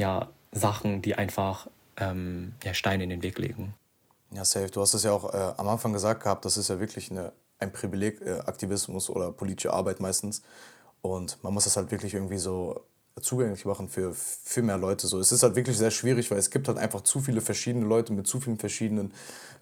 [0.00, 3.74] ja Sachen, die einfach ähm, ja, Steine in den Weg legen.
[4.32, 4.70] Ja, safe.
[4.70, 7.32] Du hast es ja auch äh, am Anfang gesagt gehabt, das ist ja wirklich eine,
[7.58, 10.42] ein Privileg, äh, Aktivismus oder politische Arbeit meistens.
[11.02, 12.84] Und man muss das halt wirklich irgendwie so
[13.20, 15.06] zugänglich machen für, für mehr Leute.
[15.06, 17.84] So, es ist halt wirklich sehr schwierig, weil es gibt halt einfach zu viele verschiedene
[17.84, 19.12] Leute mit zu vielen verschiedenen,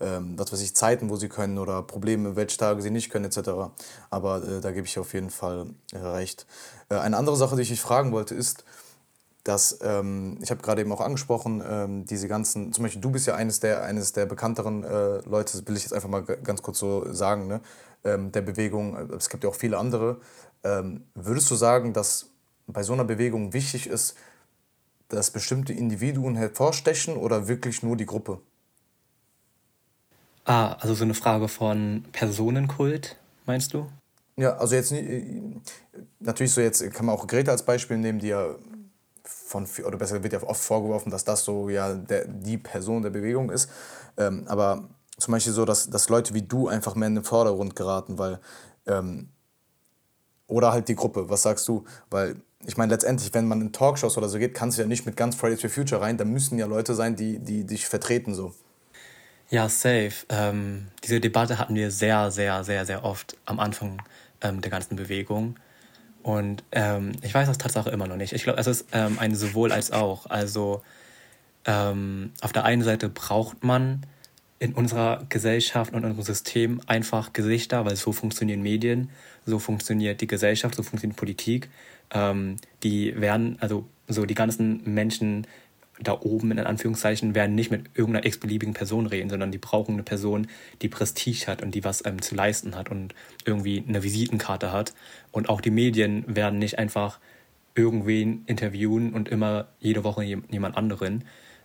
[0.01, 3.25] ähm, was weiß ich, Zeiten, wo sie können oder Probleme, welche Tage sie nicht können,
[3.25, 3.71] etc.
[4.11, 6.47] Aber äh, da gebe ich auf jeden Fall äh, recht.
[6.89, 8.65] Äh, eine andere Sache, die ich dich fragen wollte, ist,
[9.45, 13.27] dass ähm, ich habe gerade eben auch angesprochen, ähm, diese ganzen, zum Beispiel du bist
[13.27, 16.63] ja eines der, eines der bekannteren äh, Leute, das will ich jetzt einfach mal ganz
[16.63, 17.61] kurz so sagen, ne?
[18.05, 20.21] Ähm, der Bewegung, es gibt ja auch viele andere.
[20.63, 22.27] Ähm, würdest du sagen, dass
[22.67, 24.17] bei so einer Bewegung wichtig ist,
[25.09, 28.41] dass bestimmte Individuen hervorstechen oder wirklich nur die Gruppe?
[30.45, 33.87] Ah, also so eine Frage von Personenkult, meinst du?
[34.37, 35.43] Ja, also jetzt äh,
[36.21, 38.55] natürlich so jetzt kann man auch Greta als Beispiel nehmen, die ja
[39.49, 43.11] von, oder besser wird ja oft vorgeworfen, dass das so ja der, die Person der
[43.11, 43.71] Bewegung ist.
[44.17, 47.75] Ähm, aber zum Beispiel so, dass, dass Leute wie du einfach mehr in den Vordergrund
[47.75, 48.41] geraten, weil,
[48.87, 49.31] ähm,
[50.47, 51.85] oder halt die Gruppe, was sagst du?
[52.11, 55.07] Weil ich meine, letztendlich, wenn man in Talkshows oder so geht, kannst du ja nicht
[55.07, 58.35] mit ganz Fridays for Future rein, da müssen ja Leute sein, die, die dich vertreten
[58.35, 58.53] so.
[59.51, 60.13] Ja, safe.
[60.29, 64.03] Ähm, diese Debatte hatten wir sehr, sehr, sehr, sehr oft am Anfang
[64.43, 65.57] ähm, der ganzen Bewegung.
[66.23, 68.33] Und ähm, ich weiß das Tatsache immer noch nicht.
[68.33, 70.27] Ich glaube, es ist ähm, ein sowohl als auch.
[70.27, 70.83] Also
[71.65, 74.03] ähm, auf der einen Seite braucht man
[74.59, 79.11] in unserer Gesellschaft und in unserem System einfach Gesichter, weil so funktionieren Medien,
[79.47, 81.69] so funktioniert die Gesellschaft, so funktioniert Politik.
[82.11, 85.47] Ähm, die werden, also so die ganzen Menschen
[86.01, 90.03] da oben in Anführungszeichen werden nicht mit irgendeiner x-beliebigen Person reden, sondern die brauchen eine
[90.03, 90.47] Person,
[90.83, 94.95] die Prestige hat und die was ähm, zu leisten hat und irgendwie eine Visitenkarte hat.
[95.33, 97.19] Und auch die Medien werden nicht einfach
[97.75, 101.25] irgendwen interviewen und immer jede Woche jemand anderen.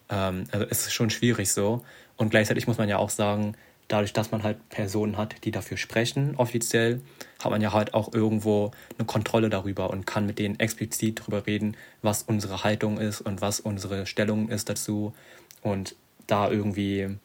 [0.10, 1.84] Ähm, also es ist schon schwierig so.
[2.18, 3.56] Und gleichzeitig muss man ja auch sagen,
[3.88, 7.02] dadurch, dass man halt Personen hat, die dafür sprechen, offiziell,
[7.44, 11.46] hat man ja halt auch irgendwo eine Kontrolle darüber und kann mit denen explizit darüber
[11.46, 15.14] reden, was unsere Haltung ist und was unsere Stellung ist dazu
[15.62, 15.96] und
[16.28, 17.18] da irgendwie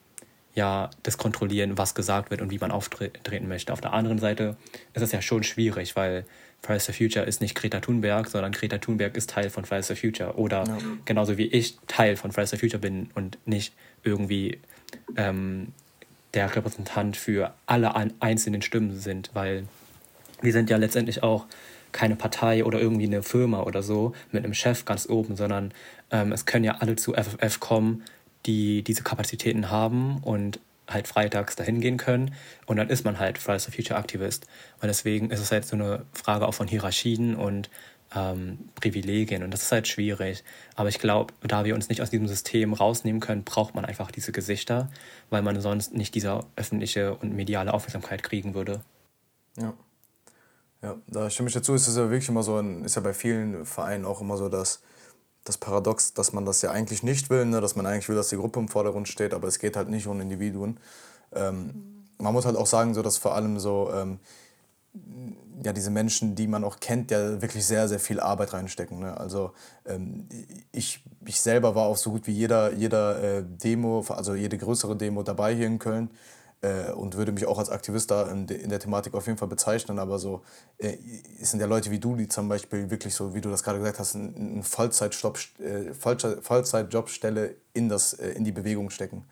[0.55, 3.71] ja das kontrollieren, was gesagt wird und wie man auftreten möchte.
[3.71, 4.57] Auf der anderen Seite
[4.93, 6.25] ist es ja schon schwierig, weil
[6.61, 9.95] Fridays for Future ist nicht Greta Thunberg, sondern Greta Thunberg ist Teil von Fridays for
[9.95, 10.35] Future.
[10.35, 10.77] Oder ja.
[11.05, 14.59] genauso wie ich Teil von Fridays for Future bin und nicht irgendwie
[15.15, 15.71] ähm,
[16.33, 19.65] der Repräsentant für alle einzelnen Stimmen sind, weil
[20.41, 21.45] wir sind ja letztendlich auch
[21.91, 25.73] keine Partei oder irgendwie eine Firma oder so mit einem Chef ganz oben, sondern
[26.11, 28.03] ähm, es können ja alle zu FFF kommen,
[28.45, 32.33] die diese Kapazitäten haben und halt freitags dahin gehen können
[32.65, 34.47] und dann ist man halt Fridays for Future Aktivist.
[34.81, 37.69] Und deswegen ist es halt so eine Frage auch von Hierarchien und
[38.15, 40.43] ähm, Privilegien und das ist halt schwierig.
[40.75, 44.11] Aber ich glaube, da wir uns nicht aus diesem System rausnehmen können, braucht man einfach
[44.11, 44.89] diese Gesichter,
[45.29, 48.81] weil man sonst nicht diese öffentliche und mediale Aufmerksamkeit kriegen würde.
[49.57, 49.73] Ja.
[50.81, 51.73] Ja, da stimme ich dazu.
[51.73, 54.81] Es ist ja wirklich immer so, ist ja bei vielen Vereinen auch immer so, dass
[55.43, 57.59] das Paradox, dass man das ja eigentlich nicht will, ne?
[57.59, 60.07] dass man eigentlich will, dass die Gruppe im Vordergrund steht, aber es geht halt nicht
[60.07, 60.79] um Individuen.
[61.33, 64.19] Ähm, man muss halt auch sagen, so dass vor allem so ähm,
[65.63, 68.99] ja, diese Menschen, die man auch kennt, ja wirklich sehr, sehr viel Arbeit reinstecken.
[68.99, 69.17] Ne?
[69.17, 69.51] Also
[69.85, 70.27] ähm,
[70.71, 74.95] ich, ich selber war auch so gut wie jeder, jeder äh, Demo, also jede größere
[74.95, 76.09] Demo dabei hier in Köln
[76.61, 79.37] äh, und würde mich auch als Aktivist da in, de, in, der Thematik auf jeden
[79.37, 79.99] Fall bezeichnen.
[79.99, 80.41] Aber so,
[80.77, 80.97] äh,
[81.41, 83.79] es sind ja Leute wie du, die zum Beispiel wirklich so, wie du das gerade
[83.79, 89.25] gesagt hast, eine Vollzeitjob, äh, Vollzeitjobstelle in, das, äh, in die Bewegung stecken.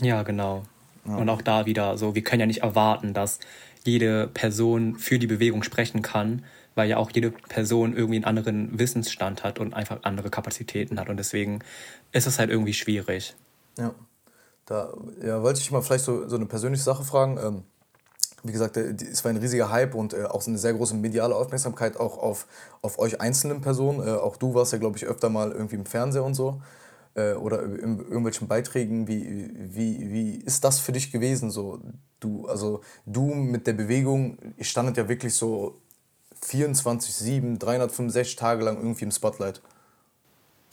[0.00, 0.62] Ja, genau.
[1.04, 1.16] Ja.
[1.16, 3.38] Und auch da wieder so, wir können ja nicht erwarten, dass
[3.84, 8.78] jede Person für die Bewegung sprechen kann, weil ja auch jede Person irgendwie einen anderen
[8.78, 11.08] Wissensstand hat und einfach andere Kapazitäten hat.
[11.08, 11.60] Und deswegen
[12.12, 13.34] ist es halt irgendwie schwierig.
[13.78, 13.94] Ja.
[14.66, 14.92] Da
[15.24, 17.38] ja, wollte ich mal vielleicht so, so eine persönliche Sache fragen.
[17.42, 17.62] Ähm,
[18.42, 21.98] wie gesagt, es war ein riesiger Hype und äh, auch eine sehr große mediale Aufmerksamkeit
[21.98, 22.46] auch auf,
[22.80, 24.06] auf euch einzelnen Personen.
[24.06, 26.60] Äh, auch du warst ja, glaube ich, öfter mal irgendwie im Fernseher und so
[27.14, 29.08] äh, oder in irgendwelchen Beiträgen.
[29.08, 31.50] Wie, wie, wie ist das für dich gewesen?
[31.50, 31.80] So,
[32.20, 35.80] du, also du mit der Bewegung, ihr standet ja wirklich so
[36.42, 39.60] 24, 7, 365 Tage lang irgendwie im Spotlight.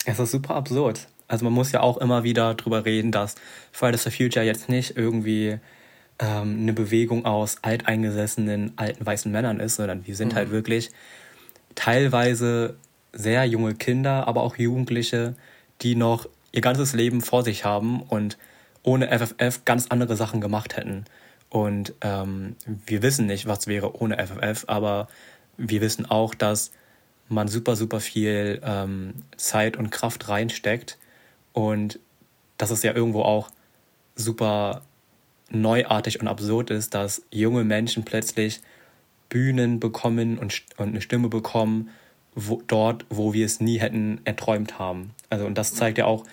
[0.05, 1.07] Es ist super absurd.
[1.27, 3.35] Also man muss ja auch immer wieder drüber reden, dass
[3.71, 5.59] Fridays for Future jetzt nicht irgendwie
[6.19, 10.53] ähm, eine Bewegung aus alteingesessenen alten weißen Männern ist, sondern wir sind halt mhm.
[10.53, 10.91] halt wirklich
[11.75, 12.77] teilweise
[13.11, 15.35] sehr junge Kinder, aber auch Jugendliche,
[15.81, 18.37] die noch ihr ganzes Leben vor sich haben und
[18.83, 21.05] ohne FFF ganz andere Sachen gemacht hätten.
[21.49, 25.07] Und ähm, wir wissen nicht, was wäre ohne FFF, aber
[25.57, 26.71] wir wissen auch, dass
[27.29, 30.97] man super, super viel ähm, Zeit und Kraft reinsteckt
[31.53, 31.99] und
[32.57, 33.49] dass es ja irgendwo auch
[34.15, 34.81] super
[35.49, 38.61] neuartig und absurd ist, dass junge Menschen plötzlich
[39.29, 41.89] Bühnen bekommen und, und eine Stimme bekommen,
[42.35, 45.11] wo, dort, wo wir es nie hätten erträumt haben.
[45.29, 46.25] Also, und das zeigt ja auch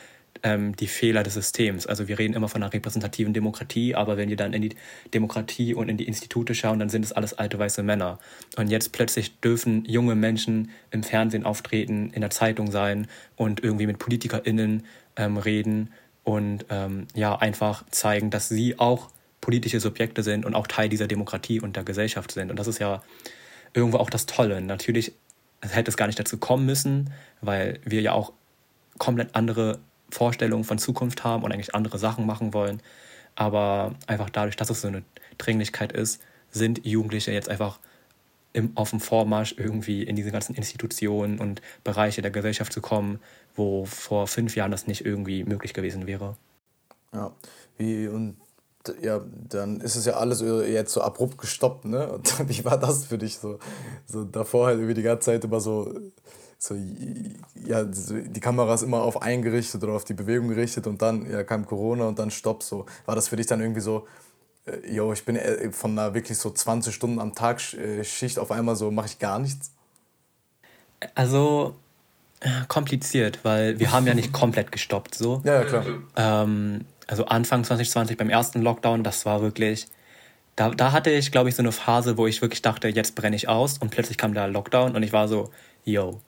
[0.42, 1.86] ähm, die Fehler des Systems.
[1.86, 4.76] Also, wir reden immer von einer repräsentativen Demokratie, aber wenn wir dann in die
[5.12, 8.18] Demokratie und in die Institute schauen, dann sind es alles alte weiße Männer.
[8.56, 13.86] Und jetzt plötzlich dürfen junge Menschen im Fernsehen auftreten, in der Zeitung sein und irgendwie
[13.86, 14.84] mit PolitikerInnen
[15.16, 15.90] ähm, reden
[16.24, 21.06] und ähm, ja, einfach zeigen, dass sie auch politische Subjekte sind und auch Teil dieser
[21.06, 22.50] Demokratie und der Gesellschaft sind.
[22.50, 23.02] Und das ist ja
[23.74, 24.60] irgendwo auch das Tolle.
[24.62, 25.12] Natürlich
[25.60, 27.10] hätte es gar nicht dazu kommen müssen,
[27.42, 28.32] weil wir ja auch
[28.98, 29.78] komplett andere
[30.10, 32.80] Vorstellungen von Zukunft haben und eigentlich andere Sachen machen wollen.
[33.34, 35.02] Aber einfach dadurch, dass es so eine
[35.38, 37.80] Dringlichkeit ist, sind Jugendliche jetzt einfach
[38.52, 43.18] im, auf dem Vormarsch irgendwie in diese ganzen Institutionen und Bereiche der Gesellschaft zu kommen,
[43.56, 46.36] wo vor fünf Jahren das nicht irgendwie möglich gewesen wäre.
[47.12, 47.32] Ja,
[47.76, 48.36] wie und
[49.00, 52.12] ja, dann ist es ja alles jetzt so abrupt gestoppt, ne?
[52.12, 53.58] Und wie war das für dich so?
[54.06, 55.92] So davor halt irgendwie die ganze Zeit immer so,
[56.64, 56.76] so
[57.66, 61.44] ja, die Kamera ist immer auf eingerichtet oder auf die Bewegung gerichtet und dann ja,
[61.44, 62.62] kam Corona und dann Stopp.
[62.62, 62.86] So.
[63.06, 64.06] War das für dich dann irgendwie so,
[64.66, 68.38] äh, yo, ich bin äh, von einer wirklich so 20 Stunden am Tag äh, Schicht
[68.38, 69.72] auf einmal so, mache ich gar nichts?
[71.14, 71.74] Also
[72.68, 75.42] kompliziert, weil wir haben ja nicht komplett gestoppt so.
[75.44, 75.84] Ja, ja klar.
[76.16, 79.88] Ähm, also Anfang 2020 beim ersten Lockdown, das war wirklich,
[80.56, 83.36] da, da hatte ich, glaube ich, so eine Phase, wo ich wirklich dachte, jetzt brenne
[83.36, 85.50] ich aus und plötzlich kam der Lockdown und ich war so,
[85.84, 86.20] yo,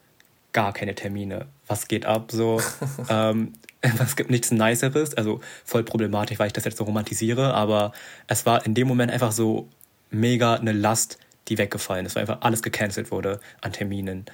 [0.57, 1.45] gar keine Termine.
[1.67, 2.31] Was geht ab?
[2.31, 2.59] So,
[3.11, 7.91] ähm, es gibt nichts Niceres, also voll problematisch, weil ich das jetzt so romantisiere, aber
[8.25, 9.69] es war in dem Moment einfach so
[10.09, 14.25] mega eine Last, die weggefallen ist, weil einfach alles gecancelt wurde an Terminen.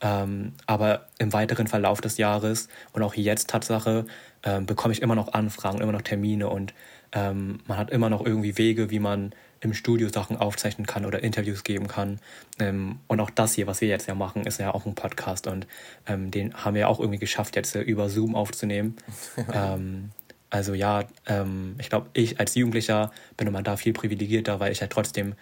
[0.00, 4.06] Ähm, aber im weiteren Verlauf des Jahres und auch jetzt Tatsache
[4.44, 6.72] ähm, bekomme ich immer noch Anfragen, immer noch Termine und
[7.12, 11.22] ähm, man hat immer noch irgendwie Wege, wie man im Studio Sachen aufzeichnen kann oder
[11.22, 12.20] Interviews geben kann.
[12.58, 15.46] Ähm, und auch das hier, was wir jetzt ja machen, ist ja auch ein Podcast
[15.46, 15.66] und
[16.06, 18.96] ähm, den haben wir ja auch irgendwie geschafft, jetzt äh, über Zoom aufzunehmen.
[19.52, 20.10] Ähm,
[20.50, 24.80] also ja, ähm, ich glaube, ich als Jugendlicher bin immer da viel privilegierter, weil ich
[24.80, 25.34] halt trotzdem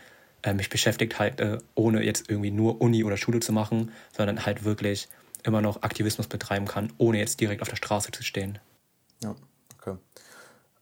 [0.43, 4.45] äh, mich beschäftigt halt, äh, ohne jetzt irgendwie nur Uni oder Schule zu machen, sondern
[4.47, 5.09] halt wirklich
[5.43, 8.59] immer noch Aktivismus betreiben kann, ohne jetzt direkt auf der Straße zu stehen.
[9.23, 9.35] Ja.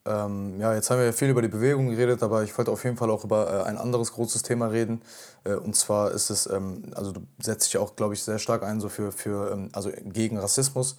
[0.05, 2.97] Ähm, ja, jetzt haben wir viel über die Bewegung geredet, aber ich wollte auf jeden
[2.97, 5.01] Fall auch über äh, ein anderes großes Thema reden.
[5.45, 8.63] Äh, und zwar ist es, ähm, also du setzt dich auch, glaube ich, sehr stark
[8.63, 10.97] ein, so für, für ähm, also gegen Rassismus,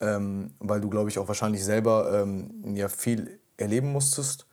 [0.00, 4.46] ähm, weil du, glaube ich, auch wahrscheinlich selber ähm, ja viel erleben musstest.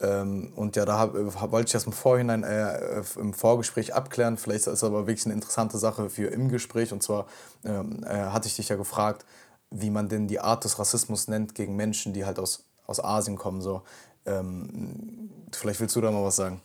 [0.00, 4.38] Ähm, und ja, da hab, hab, wollte ich das im Vorhinein äh, im Vorgespräch abklären.
[4.38, 6.92] Vielleicht ist das aber wirklich eine interessante Sache für im Gespräch.
[6.92, 7.26] Und zwar
[7.64, 7.70] äh,
[8.08, 9.26] hatte ich dich ja gefragt,
[9.70, 13.36] wie man denn die Art des Rassismus nennt gegen Menschen, die halt aus aus Asien
[13.36, 13.60] kommen.
[13.60, 13.82] So.
[14.24, 16.60] Ähm, vielleicht willst du da mal was sagen.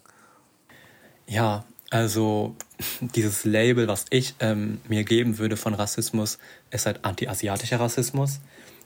[1.27, 2.55] Ja, also
[3.01, 6.39] dieses Label, was ich ähm, mir geben würde von Rassismus,
[6.71, 8.39] ist halt anti-asiatischer Rassismus.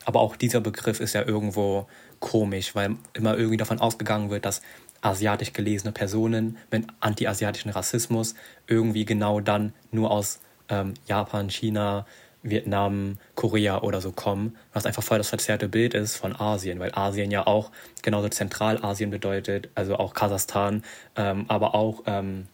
[0.05, 1.87] Aber auch dieser Begriff ist ja irgendwo
[2.19, 4.61] komisch, weil immer irgendwie davon ausgegangen wird, dass
[5.01, 8.35] asiatisch gelesene Personen mit anti-asiatischen Rassismus
[8.67, 12.05] irgendwie genau dann nur aus ähm, Japan, China,
[12.49, 16.93] Vietnam, Korea oder so kommen, was einfach voll das verzerrte Bild ist von Asien, weil
[16.93, 17.71] Asien ja auch
[18.03, 20.83] genauso Zentralasien bedeutet, also auch Kasachstan,
[21.15, 22.47] ähm, aber auch ähm,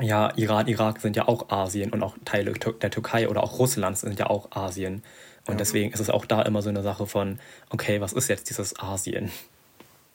[0.00, 4.02] ja, Iran, Irak sind ja auch Asien und auch Teile der Türkei oder auch Russlands
[4.02, 5.02] sind ja auch Asien.
[5.46, 5.58] Und ja.
[5.58, 8.78] deswegen ist es auch da immer so eine Sache von, okay, was ist jetzt dieses
[8.78, 9.30] Asien?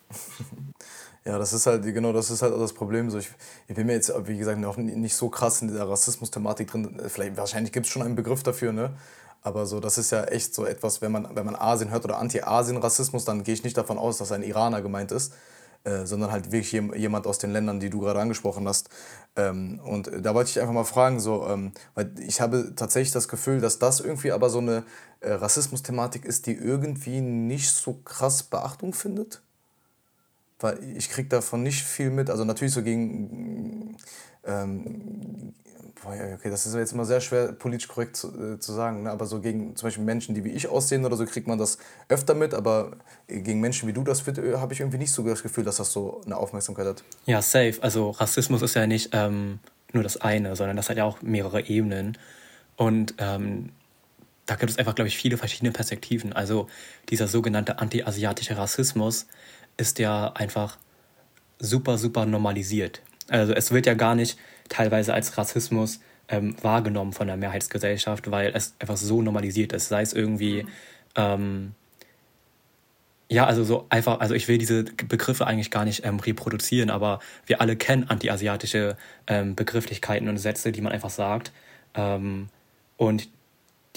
[1.25, 3.09] Ja, das ist halt, genau, das ist halt das Problem.
[3.09, 3.29] So, ich,
[3.67, 7.01] ich bin mir jetzt, wie gesagt, noch nicht so krass in der Rassismus-Thematik drin.
[7.07, 8.91] Vielleicht, wahrscheinlich gibt es schon einen Begriff dafür, ne?
[9.41, 12.17] Aber so, das ist ja echt so etwas, wenn man, wenn man Asien hört oder
[12.17, 15.33] Anti-Asien-Rassismus, dann gehe ich nicht davon aus, dass ein Iraner gemeint ist,
[15.85, 18.89] äh, sondern halt wirklich jemand aus den Ländern, die du gerade angesprochen hast.
[19.37, 23.27] Ähm, und da wollte ich einfach mal fragen, so, ähm, weil ich habe tatsächlich das
[23.29, 24.83] Gefühl, dass das irgendwie aber so eine
[25.21, 29.41] äh, Rassismus-Thematik ist, die irgendwie nicht so krass Beachtung findet
[30.63, 32.29] weil ich kriege davon nicht viel mit.
[32.29, 33.97] Also natürlich so gegen,
[34.45, 35.53] ähm,
[36.05, 39.11] okay, das ist jetzt immer sehr schwer politisch korrekt zu, äh, zu sagen, ne?
[39.11, 41.77] aber so gegen zum Beispiel Menschen, die wie ich aussehen oder so, kriegt man das
[42.07, 42.91] öfter mit, aber
[43.27, 45.91] gegen Menschen wie du das äh, habe ich irgendwie nicht so das Gefühl, dass das
[45.91, 47.03] so eine Aufmerksamkeit hat.
[47.25, 47.75] Ja, safe.
[47.81, 49.59] Also Rassismus ist ja nicht ähm,
[49.91, 52.17] nur das eine, sondern das hat ja auch mehrere Ebenen.
[52.77, 53.69] Und ähm,
[54.45, 56.31] da gibt es einfach, glaube ich, viele verschiedene Perspektiven.
[56.31, 56.67] Also
[57.09, 59.27] dieser sogenannte anti-asiatische Rassismus
[59.77, 60.77] ist ja einfach
[61.59, 63.01] super, super normalisiert.
[63.29, 64.37] Also es wird ja gar nicht
[64.69, 69.87] teilweise als Rassismus ähm, wahrgenommen von der Mehrheitsgesellschaft, weil es einfach so normalisiert ist.
[69.89, 70.65] Sei es irgendwie,
[71.15, 71.73] ähm,
[73.29, 77.19] ja, also so einfach, also ich will diese Begriffe eigentlich gar nicht ähm, reproduzieren, aber
[77.45, 81.51] wir alle kennen anti-asiatische ähm, Begrifflichkeiten und Sätze, die man einfach sagt.
[81.95, 82.49] Ähm,
[82.97, 83.29] und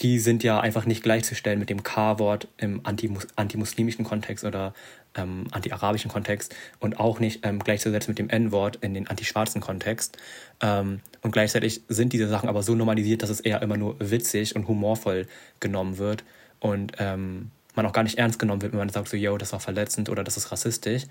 [0.00, 4.74] die sind ja einfach nicht gleichzustellen mit dem K-Wort im antimuslimischen Kontext oder
[5.14, 10.18] ähm, anti-arabischen Kontext und auch nicht ähm, gleichzusetzen mit dem N-Wort in den anti-schwarzen Kontext.
[10.60, 14.54] Ähm, und gleichzeitig sind diese Sachen aber so normalisiert, dass es eher immer nur witzig
[14.54, 15.26] und humorvoll
[15.60, 16.24] genommen wird
[16.60, 19.52] und ähm, man auch gar nicht ernst genommen wird, wenn man sagt so, yo, das
[19.52, 21.04] war verletzend oder das ist rassistisch.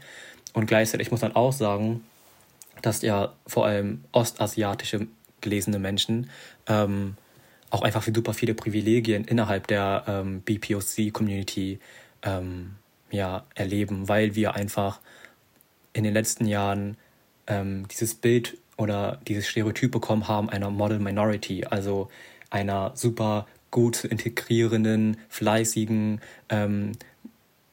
[0.53, 2.03] Und gleichzeitig muss man auch sagen,
[2.81, 5.07] dass ja vor allem ostasiatische
[5.41, 6.29] gelesene Menschen
[6.67, 7.17] ähm,
[7.75, 11.79] auch einfach super viele Privilegien innerhalb der ähm, BPOC-Community
[12.23, 12.75] ähm,
[13.11, 15.01] ja, erleben, weil wir einfach
[15.93, 16.97] in den letzten Jahren
[17.47, 22.09] ähm, dieses Bild oder dieses Stereotyp bekommen haben einer Model Minority, also
[22.49, 26.93] einer super gut integrierenden, fleißigen, ähm,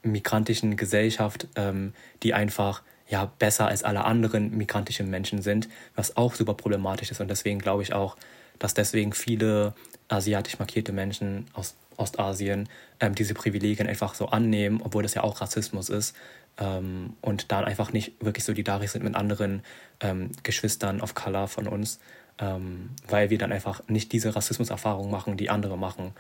[0.02, 1.92] migrantischen Gesellschaft, ähm,
[2.24, 7.20] die einfach ja besser als alle anderen migrantischen Menschen sind, was auch super problematisch ist.
[7.20, 8.16] Und deswegen glaube ich auch,
[8.58, 9.74] dass deswegen viele
[10.12, 12.68] asiatisch markierte Menschen aus Ostasien
[13.00, 16.16] ähm, diese Privilegien einfach so annehmen, obwohl das ja auch Rassismus ist
[16.58, 19.62] ähm, und dann einfach nicht wirklich solidarisch sind mit anderen
[20.00, 22.00] ähm, Geschwistern of Color von uns,
[22.38, 26.12] ähm, weil wir dann einfach nicht diese Rassismuserfahrung machen, die andere machen.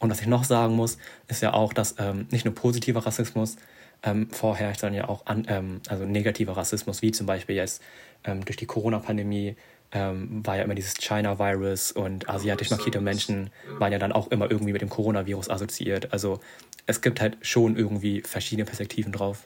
[0.00, 3.56] Und was ich noch sagen muss, ist ja auch, dass ähm, nicht nur positiver Rassismus
[4.02, 7.82] ähm, vorherrscht, sondern ja auch an, also negativer Rassismus, wie zum Beispiel jetzt
[8.22, 9.56] durch die Corona-Pandemie
[9.92, 14.50] ähm, war ja immer dieses China-Virus und asiatisch markierte Menschen waren ja dann auch immer
[14.50, 16.12] irgendwie mit dem Coronavirus assoziiert.
[16.12, 16.40] Also
[16.86, 19.44] es gibt halt schon irgendwie verschiedene Perspektiven drauf.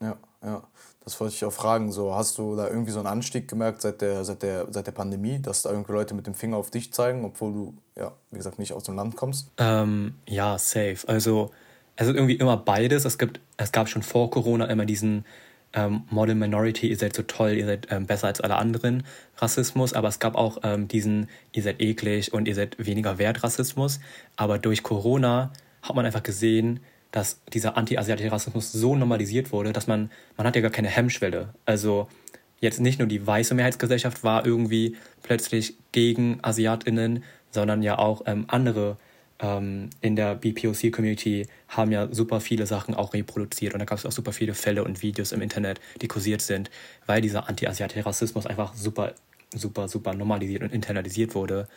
[0.00, 0.62] Ja, ja.
[1.04, 1.90] Das wollte ich auch fragen.
[1.90, 4.92] So, hast du da irgendwie so einen Anstieg gemerkt seit der, seit der, seit der
[4.92, 8.36] Pandemie, dass da irgendwie Leute mit dem Finger auf dich zeigen, obwohl du, ja, wie
[8.36, 9.50] gesagt, nicht aus dem Land kommst?
[9.58, 10.98] Ähm, ja, safe.
[11.06, 11.50] Also
[11.96, 13.04] es ist irgendwie immer beides.
[13.04, 15.24] Es gibt, es gab schon vor Corona immer diesen
[15.74, 19.04] ähm, Model Minority, ihr seid so toll, ihr seid ähm, besser als alle anderen
[19.36, 23.42] Rassismus, aber es gab auch ähm, diesen, ihr seid eklig und ihr seid weniger wert
[23.42, 24.00] Rassismus.
[24.36, 26.80] Aber durch Corona hat man einfach gesehen,
[27.10, 31.54] dass dieser anti-asiatische Rassismus so normalisiert wurde, dass man, man hat ja gar keine Hemmschwelle.
[31.66, 32.08] Also
[32.60, 38.46] jetzt nicht nur die weiße Mehrheitsgesellschaft war irgendwie plötzlich gegen AsiatInnen, sondern ja auch ähm,
[38.48, 38.96] andere
[39.42, 44.06] ähm, in der BPOC-Community haben ja super viele Sachen auch reproduziert und da gab es
[44.06, 46.70] auch super viele Fälle und Videos im Internet, die kursiert sind,
[47.06, 49.14] weil dieser anti-asiatische Rassismus einfach super,
[49.52, 51.68] super, super normalisiert und internalisiert wurde.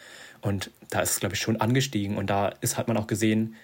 [0.41, 3.56] Und da ist es, glaube ich, schon angestiegen und da ist, hat man auch gesehen,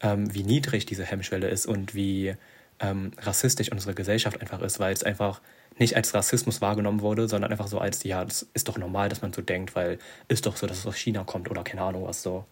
[0.00, 2.34] ähm, wie niedrig diese Hemmschwelle ist und wie
[2.80, 5.40] ähm, rassistisch unsere Gesellschaft einfach ist, weil es einfach
[5.78, 9.22] nicht als Rassismus wahrgenommen wurde, sondern einfach so als, ja, das ist doch normal, dass
[9.22, 12.04] man so denkt, weil ist doch so, dass es aus China kommt oder keine Ahnung
[12.04, 12.44] was so.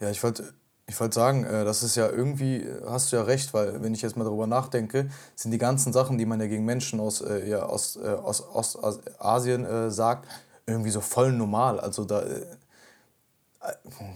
[0.00, 0.52] Ja, ich wollte
[0.88, 4.00] ich wollt sagen, äh, das ist ja irgendwie, hast du ja recht, weil wenn ich
[4.00, 7.46] jetzt mal darüber nachdenke, sind die ganzen Sachen, die man ja gegen Menschen aus, äh,
[7.46, 10.26] ja, aus, äh, aus Ostasien äh, sagt,
[10.66, 11.78] irgendwie so voll normal.
[11.78, 12.46] Also da, äh,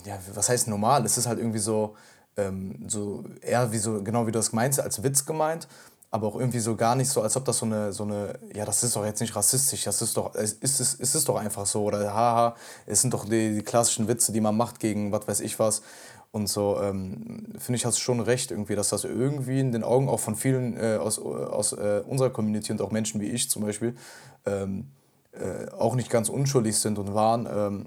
[0.04, 1.04] ja, was heißt normal?
[1.04, 1.94] Es ist halt irgendwie so,
[2.38, 5.68] ähm, so eher wie so, genau wie du das meinst, als Witz gemeint
[6.12, 8.66] aber auch irgendwie so gar nicht so, als ob das so eine, so eine, ja,
[8.66, 11.64] das ist doch jetzt nicht rassistisch, das ist doch, ist es, ist es doch einfach
[11.64, 15.26] so, oder haha, es sind doch die, die klassischen Witze, die man macht gegen was
[15.26, 15.82] weiß ich was.
[16.30, 20.10] Und so, ähm, finde ich, hast schon recht, irgendwie, dass das irgendwie in den Augen
[20.10, 23.62] auch von vielen äh, aus, aus äh, unserer Community und auch Menschen wie ich zum
[23.62, 23.96] Beispiel
[24.44, 24.88] ähm,
[25.32, 27.46] äh, auch nicht ganz unschuldig sind und waren.
[27.50, 27.86] Ähm,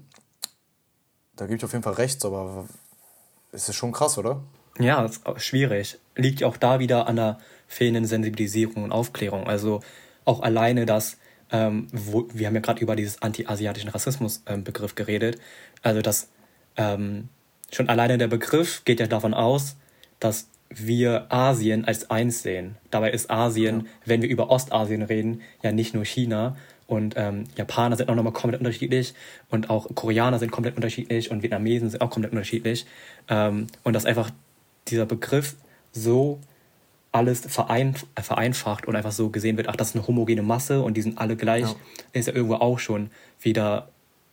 [1.35, 2.65] da gebe ich auf jeden Fall recht, aber
[3.51, 4.41] es ist schon krass, oder?
[4.79, 5.99] Ja, das ist schwierig.
[6.15, 9.47] Liegt ja auch da wieder an der fehlenden Sensibilisierung und Aufklärung.
[9.47, 9.81] Also
[10.25, 11.17] auch alleine das,
[11.51, 15.39] ähm, wo, wir haben ja gerade über dieses anti-asiatischen Rassismus-Begriff ähm, geredet.
[15.81, 16.29] Also das
[16.77, 17.29] ähm,
[17.71, 19.75] schon alleine der Begriff geht ja davon aus,
[20.19, 22.75] dass wir Asien als eins sehen.
[22.91, 23.85] Dabei ist Asien, ja.
[24.05, 26.55] wenn wir über Ostasien reden, ja nicht nur China.
[26.87, 29.15] Und ähm, Japaner sind auch nochmal komplett unterschiedlich
[29.49, 32.85] und auch Koreaner sind komplett unterschiedlich und Vietnamesen sind auch komplett unterschiedlich.
[33.27, 34.29] Ähm, und dass einfach
[34.87, 35.55] dieser Begriff
[35.91, 36.39] so
[37.15, 40.97] alles verein, vereinfacht und einfach so gesehen wird, ach, das ist eine homogene Masse und
[40.97, 41.75] die sind alle gleich, ja.
[42.11, 43.09] ist ja irgendwo auch schon
[43.39, 43.87] wieder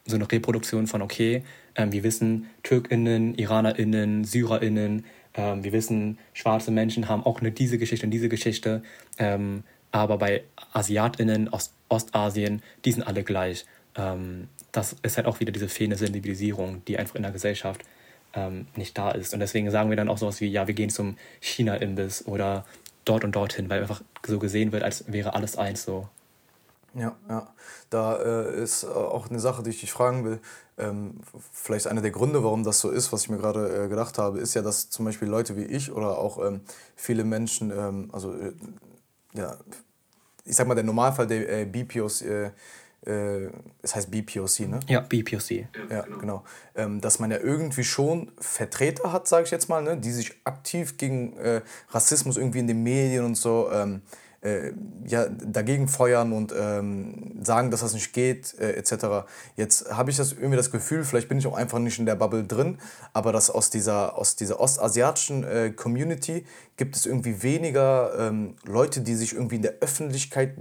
[0.04, 1.44] so eine Reproduktion von, okay,
[1.76, 5.04] ähm, wir wissen, TürkInnen, IranerInnen, SyrerInnen,
[5.34, 8.82] ähm, wir wissen, schwarze Menschen haben auch eine diese Geschichte und diese Geschichte,
[9.16, 9.62] ähm,
[9.92, 13.64] aber bei AsiatInnen aus Ostasien, die sind alle gleich.
[13.96, 17.82] ähm, das ist halt auch wieder diese fehlende Sensibilisierung, die einfach in der Gesellschaft
[18.34, 19.34] ähm, nicht da ist.
[19.34, 22.64] Und deswegen sagen wir dann auch sowas wie, ja, wir gehen zum China-Imbiss oder
[23.04, 26.08] dort und dorthin, weil einfach so gesehen wird, als wäre alles eins so.
[26.94, 27.48] Ja, ja.
[27.90, 30.40] Da äh, ist auch eine Sache, die ich dich fragen will.
[30.78, 31.20] Ähm,
[31.52, 34.38] vielleicht einer der Gründe, warum das so ist, was ich mir gerade äh, gedacht habe,
[34.38, 36.60] ist ja, dass zum Beispiel Leute wie ich oder auch ähm,
[36.96, 38.52] viele Menschen, ähm, also äh,
[39.34, 39.56] ja,
[40.44, 42.22] ich sag mal, der Normalfall der äh, BPOC,
[43.06, 43.48] äh,
[43.82, 44.80] es heißt BPOC, ne?
[44.88, 45.50] Ja, BPOC.
[45.50, 46.18] Ja, genau.
[46.18, 46.44] genau.
[46.74, 49.96] Ähm, dass man ja irgendwie schon Vertreter hat, sage ich jetzt mal, ne?
[49.96, 54.02] die sich aktiv gegen äh, Rassismus irgendwie in den Medien und so ähm,
[54.42, 54.72] äh,
[55.06, 59.26] ja, dagegen feuern und ähm, sagen, dass das nicht geht, äh, etc.
[59.56, 62.16] Jetzt habe ich das irgendwie das Gefühl, vielleicht bin ich auch einfach nicht in der
[62.16, 62.78] Bubble drin,
[63.12, 66.44] aber dass aus dieser, aus dieser ostasiatischen äh, Community
[66.76, 70.56] gibt es irgendwie weniger ähm, Leute, die sich irgendwie in der Öffentlichkeit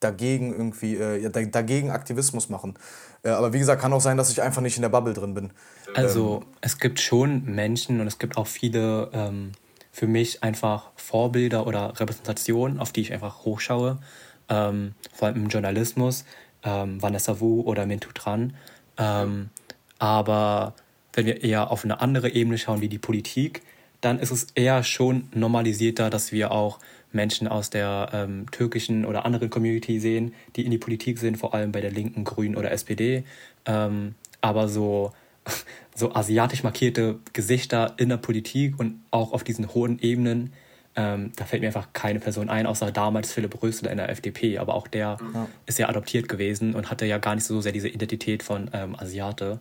[0.00, 2.74] dagegen irgendwie, äh, ja, dagegen Aktivismus machen.
[3.22, 5.34] Äh, aber wie gesagt, kann auch sein, dass ich einfach nicht in der Bubble drin
[5.34, 5.52] bin.
[5.94, 9.52] Also ähm, es gibt schon Menschen und es gibt auch viele ähm,
[9.92, 13.98] für mich einfach Vorbilder oder Repräsentationen, auf die ich einfach hochschaue.
[14.48, 16.24] Ähm, vor allem im Journalismus,
[16.62, 18.54] ähm, Vanessa Wu oder Mintu Tran.
[18.98, 19.48] Ähm,
[19.98, 20.74] aber
[21.14, 23.62] wenn wir eher auf eine andere Ebene schauen, wie die Politik,
[24.02, 26.78] dann ist es eher schon normalisierter, dass wir auch
[27.12, 31.54] Menschen aus der ähm, türkischen oder anderen Community sehen, die in die Politik sind, vor
[31.54, 33.24] allem bei der Linken, Grünen oder SPD.
[33.64, 35.12] Ähm, aber so
[35.94, 40.52] so asiatisch markierte Gesichter in der Politik und auch auf diesen hohen Ebenen.
[40.94, 44.58] Ähm, da fällt mir einfach keine Person ein, außer damals Philipp Rösler in der FDP.
[44.58, 45.48] Aber auch der ja.
[45.66, 48.96] ist ja adoptiert gewesen und hatte ja gar nicht so sehr diese Identität von ähm,
[48.96, 49.60] Asiate.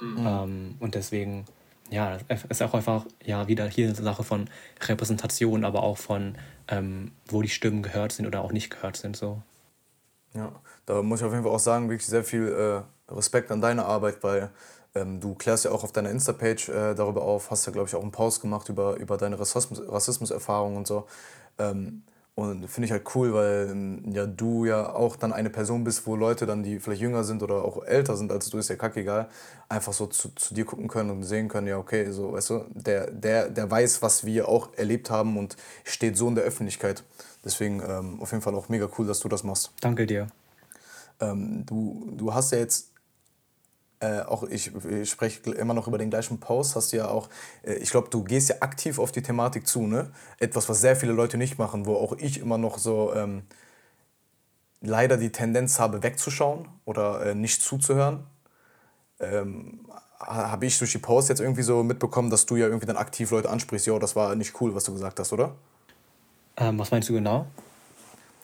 [0.00, 0.26] Mhm.
[0.26, 1.46] Ähm, und deswegen,
[1.90, 2.18] ja,
[2.48, 4.48] ist auch einfach ja wieder hier eine Sache von
[4.80, 6.36] Repräsentation, aber auch von,
[6.68, 9.16] ähm, wo die Stimmen gehört sind oder auch nicht gehört sind.
[9.16, 9.42] So.
[10.34, 10.52] Ja,
[10.86, 13.84] da muss ich auf jeden Fall auch sagen, wirklich sehr viel äh, Respekt an deine
[13.84, 14.50] Arbeit, weil
[14.94, 17.94] ähm, du klärst ja auch auf deiner Insta-Page äh, darüber auf, hast ja, glaube ich,
[17.94, 21.06] auch einen Post gemacht über, über deine Rassismus, Rassismuserfahrung und so.
[21.58, 22.02] Ähm,
[22.36, 26.04] und finde ich halt cool, weil ähm, ja du ja auch dann eine Person bist,
[26.06, 28.76] wo Leute dann, die vielleicht jünger sind oder auch älter sind als du, ist ja
[28.76, 29.28] kackegal,
[29.68, 32.64] einfach so zu, zu dir gucken können und sehen können, ja, okay, so, weißt du,
[32.70, 37.04] der, der, der weiß, was wir auch erlebt haben und steht so in der Öffentlichkeit.
[37.44, 39.72] Deswegen ähm, auf jeden Fall auch mega cool, dass du das machst.
[39.80, 40.26] Danke dir.
[41.20, 42.93] Ähm, du, du hast ja jetzt
[44.04, 47.28] äh, auch ich, ich spreche immer noch über den gleichen Post, hast du ja auch,
[47.62, 50.10] äh, ich glaube, du gehst ja aktiv auf die Thematik zu, ne?
[50.38, 53.42] Etwas, was sehr viele Leute nicht machen, wo auch ich immer noch so ähm,
[54.80, 58.26] leider die Tendenz habe, wegzuschauen oder äh, nicht zuzuhören.
[59.20, 59.80] Ähm,
[60.18, 63.30] habe ich durch die Post jetzt irgendwie so mitbekommen, dass du ja irgendwie dann aktiv
[63.30, 65.54] Leute ansprichst, ja, das war nicht cool, was du gesagt hast, oder?
[66.56, 67.46] Ähm, was meinst du genau?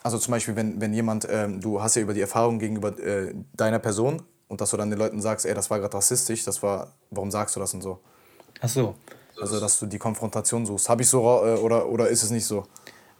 [0.03, 3.35] Also zum Beispiel, wenn, wenn jemand, ähm, du hast ja über die Erfahrung gegenüber äh,
[3.55, 6.61] deiner Person und dass du dann den Leuten sagst, ey, das war gerade rassistisch, das
[6.61, 8.01] war, warum sagst du das und so.
[8.61, 8.96] Ach so.
[9.40, 10.88] Also, dass du die Konfrontation suchst.
[10.88, 12.66] Habe ich so äh, oder, oder ist es nicht so?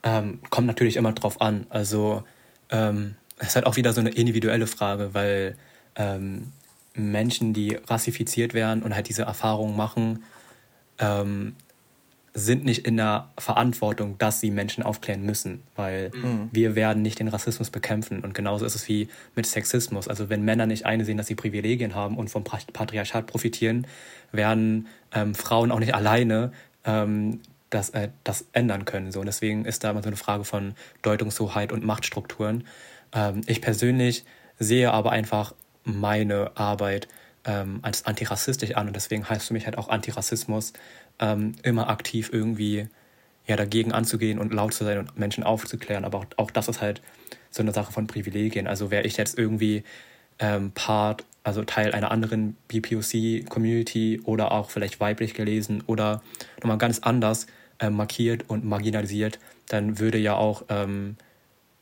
[0.03, 1.67] Ähm, kommt natürlich immer drauf an.
[1.71, 2.25] Also,
[2.71, 5.57] ähm, es ist halt auch wieder so eine individuelle Frage, weil
[5.95, 6.53] ähm,
[6.95, 10.25] Menschen, die rassifiziert werden und halt diese Erfahrungen machen,
[10.99, 11.55] ähm,
[12.33, 16.49] sind nicht in der Verantwortung, dass sie Menschen aufklären müssen, weil mhm.
[16.53, 18.21] wir werden nicht den Rassismus bekämpfen.
[18.21, 20.07] Und genauso ist es wie mit Sexismus.
[20.07, 23.87] Also wenn Männer nicht einsehen, dass sie Privilegien haben und vom Patriarchat profitieren,
[24.31, 26.53] werden ähm, Frauen auch nicht alleine
[26.85, 29.11] ähm, das, äh, das ändern können.
[29.11, 29.21] So.
[29.21, 32.65] Und deswegen ist da immer so eine Frage von Deutungshoheit und Machtstrukturen.
[33.13, 34.25] Ähm, ich persönlich
[34.59, 35.55] sehe aber einfach
[35.85, 37.09] meine Arbeit
[37.45, 40.73] ähm, als antirassistisch an und deswegen heißt für mich halt auch Antirassismus,
[41.21, 42.89] ähm, immer aktiv irgendwie
[43.47, 46.05] ja, dagegen anzugehen und laut zu sein und Menschen aufzuklären.
[46.05, 47.03] Aber auch, auch das ist halt
[47.51, 48.67] so eine Sache von Privilegien.
[48.67, 49.85] Also wäre ich jetzt irgendwie
[50.39, 56.23] ähm, Part, also Teil einer anderen BPOC-Community oder auch vielleicht weiblich gelesen oder
[56.59, 57.47] nochmal ganz anders
[57.79, 61.17] äh, markiert und marginalisiert, dann würde ja auch ähm,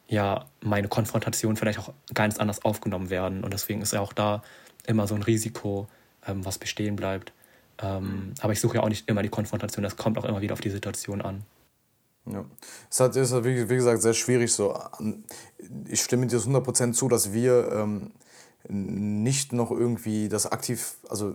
[0.08, 3.44] ja, meine Konfrontation vielleicht auch ganz anders aufgenommen werden.
[3.44, 4.42] Und deswegen ist ja auch da
[4.86, 5.86] immer so ein Risiko,
[6.26, 7.32] ähm, was bestehen bleibt.
[7.80, 10.52] Ähm, aber ich suche ja auch nicht immer die Konfrontation, das kommt auch immer wieder
[10.52, 11.44] auf die Situation an.
[12.26, 12.44] Ja.
[12.90, 14.78] Es hat, ist, wie, wie gesagt, sehr schwierig so.
[15.86, 18.10] Ich stimme dir 100% zu, dass wir ähm,
[18.68, 21.34] nicht noch irgendwie das aktiv, also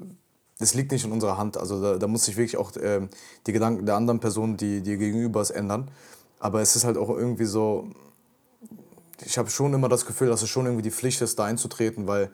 [0.60, 1.58] das liegt nicht in unserer Hand.
[1.58, 3.08] Also da, da muss sich wirklich auch äh,
[3.48, 5.90] die Gedanken der anderen Person, die dir gegenüber ist, ändern.
[6.40, 7.90] Aber es ist halt auch irgendwie so,
[9.26, 12.08] ich habe schon immer das Gefühl, dass es schon irgendwie die Pflicht ist, da einzutreten,
[12.08, 12.30] weil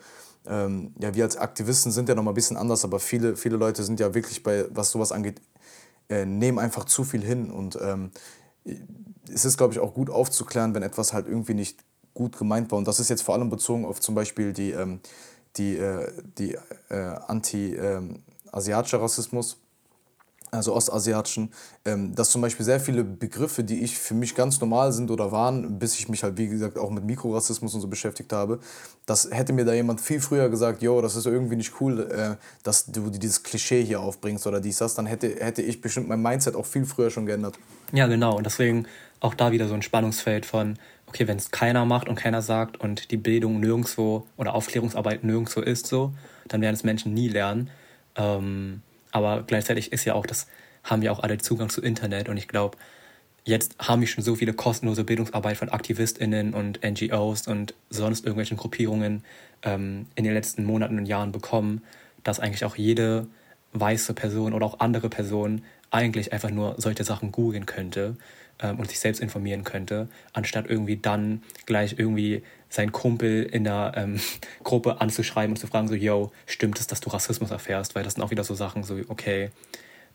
[0.50, 3.56] ähm, ja, wir als Aktivisten sind ja noch mal ein bisschen anders, aber viele, viele
[3.56, 5.42] Leute sind ja wirklich bei, was sowas angeht,
[6.10, 7.52] äh, nehmen einfach zu viel hin.
[7.52, 8.12] Und ähm,
[9.32, 11.80] es ist, glaube ich, auch gut aufzuklären, wenn etwas halt irgendwie nicht
[12.14, 12.80] gut gemeint war.
[12.80, 15.00] Und das ist jetzt vor allem bezogen auf zum Beispiel die, ähm,
[15.56, 16.58] die, äh, die
[16.90, 16.96] äh,
[17.28, 19.58] anti-asiatische ähm, Rassismus
[20.52, 21.52] also ostasiatischen,
[21.86, 25.32] ähm, dass zum Beispiel sehr viele Begriffe, die ich für mich ganz normal sind oder
[25.32, 28.60] waren, bis ich mich halt, wie gesagt, auch mit Mikrorassismus und so beschäftigt habe,
[29.06, 32.36] das hätte mir da jemand viel früher gesagt, yo, das ist irgendwie nicht cool, äh,
[32.64, 36.22] dass du dieses Klischee hier aufbringst oder dies, das, dann hätte, hätte ich bestimmt mein
[36.22, 37.58] Mindset auch viel früher schon geändert.
[37.92, 38.38] Ja, genau.
[38.38, 38.86] Und deswegen
[39.20, 40.78] auch da wieder so ein Spannungsfeld von,
[41.08, 45.62] okay, wenn es keiner macht und keiner sagt und die Bildung nirgendwo oder Aufklärungsarbeit nirgendwo
[45.62, 46.14] ist so,
[46.48, 47.70] dann werden es Menschen nie lernen.
[48.16, 48.82] Ähm,
[49.12, 50.48] aber gleichzeitig ist ja auch, das
[50.84, 52.30] haben wir auch alle Zugang zu Internet.
[52.30, 52.78] Und ich glaube,
[53.44, 58.58] jetzt haben wir schon so viele kostenlose Bildungsarbeit von AktivistInnen und NGOs und sonst irgendwelchen
[58.58, 59.24] Gruppierungen
[59.64, 61.82] ähm, in den letzten Monaten und Jahren bekommen,
[62.24, 63.28] dass eigentlich auch jede
[63.74, 68.16] weiße Person oder auch andere Person eigentlich einfach nur solche Sachen googeln könnte
[68.60, 73.94] ähm, und sich selbst informieren könnte, anstatt irgendwie dann gleich irgendwie seinen Kumpel in der
[73.96, 74.20] ähm,
[74.64, 77.96] Gruppe anzuschreiben und zu fragen, so, yo, stimmt es, dass du Rassismus erfährst?
[77.96, 79.50] Weil das sind auch wieder so Sachen, so, okay,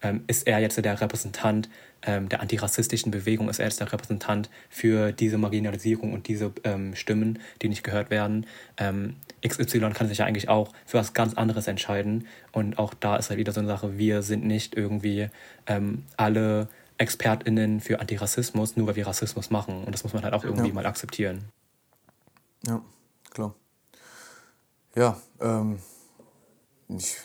[0.03, 1.69] ähm, ist er jetzt der Repräsentant
[2.03, 6.95] ähm, der antirassistischen Bewegung, ist er jetzt der Repräsentant für diese Marginalisierung und diese ähm,
[6.95, 8.47] Stimmen, die nicht gehört werden.
[8.77, 12.27] Ähm, XY kann sich ja eigentlich auch für was ganz anderes entscheiden.
[12.53, 15.29] Und auch da ist halt wieder so eine Sache, wir sind nicht irgendwie
[15.67, 19.85] ähm, alle ExpertInnen für Antirassismus, nur weil wir Rassismus machen.
[19.85, 20.75] Und das muss man halt auch irgendwie ja.
[20.75, 21.45] mal akzeptieren.
[22.67, 22.81] Ja,
[23.31, 23.55] klar.
[24.95, 25.79] Ja, ähm,
[26.89, 27.17] ich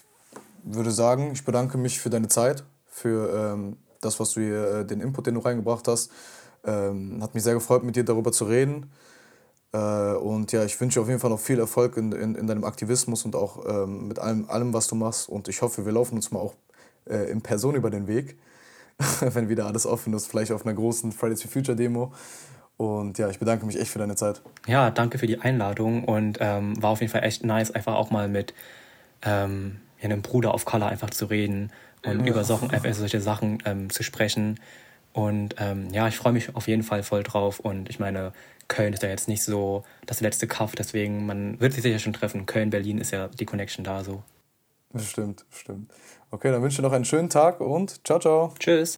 [0.63, 4.85] würde sagen, ich bedanke mich für deine Zeit, für ähm, das, was du hier, äh,
[4.85, 6.11] den Input, den du reingebracht hast.
[6.65, 8.91] Ähm, hat mich sehr gefreut, mit dir darüber zu reden.
[9.71, 12.63] Äh, und ja, ich wünsche auf jeden Fall noch viel Erfolg in, in, in deinem
[12.63, 15.29] Aktivismus und auch ähm, mit allem, allem, was du machst.
[15.29, 16.55] Und ich hoffe, wir laufen uns mal auch
[17.05, 18.37] äh, in Person über den Weg,
[19.21, 22.11] wenn wieder alles offen ist, vielleicht auf einer großen Fridays for Future Demo.
[22.79, 24.41] Und ja, ich bedanke mich echt für deine Zeit.
[24.65, 28.09] Ja, danke für die Einladung und ähm, war auf jeden Fall echt nice, einfach auch
[28.09, 28.53] mal mit
[29.21, 31.73] ähm, einem Bruder of Color einfach zu reden
[32.05, 32.27] und ja.
[32.27, 34.61] über Sachen, einfach solche Sachen ähm, zu sprechen.
[35.11, 37.59] Und ähm, ja, ich freue mich auf jeden Fall voll drauf.
[37.59, 38.31] Und ich meine,
[38.69, 42.13] Köln ist ja jetzt nicht so das letzte Kaff, deswegen man wird sich sicher schon
[42.13, 42.45] treffen.
[42.45, 44.23] Köln, Berlin ist ja die Connection da so.
[44.95, 45.91] Stimmt, stimmt.
[46.31, 48.53] Okay, dann wünsche ich noch einen schönen Tag und ciao, ciao.
[48.57, 48.95] Tschüss.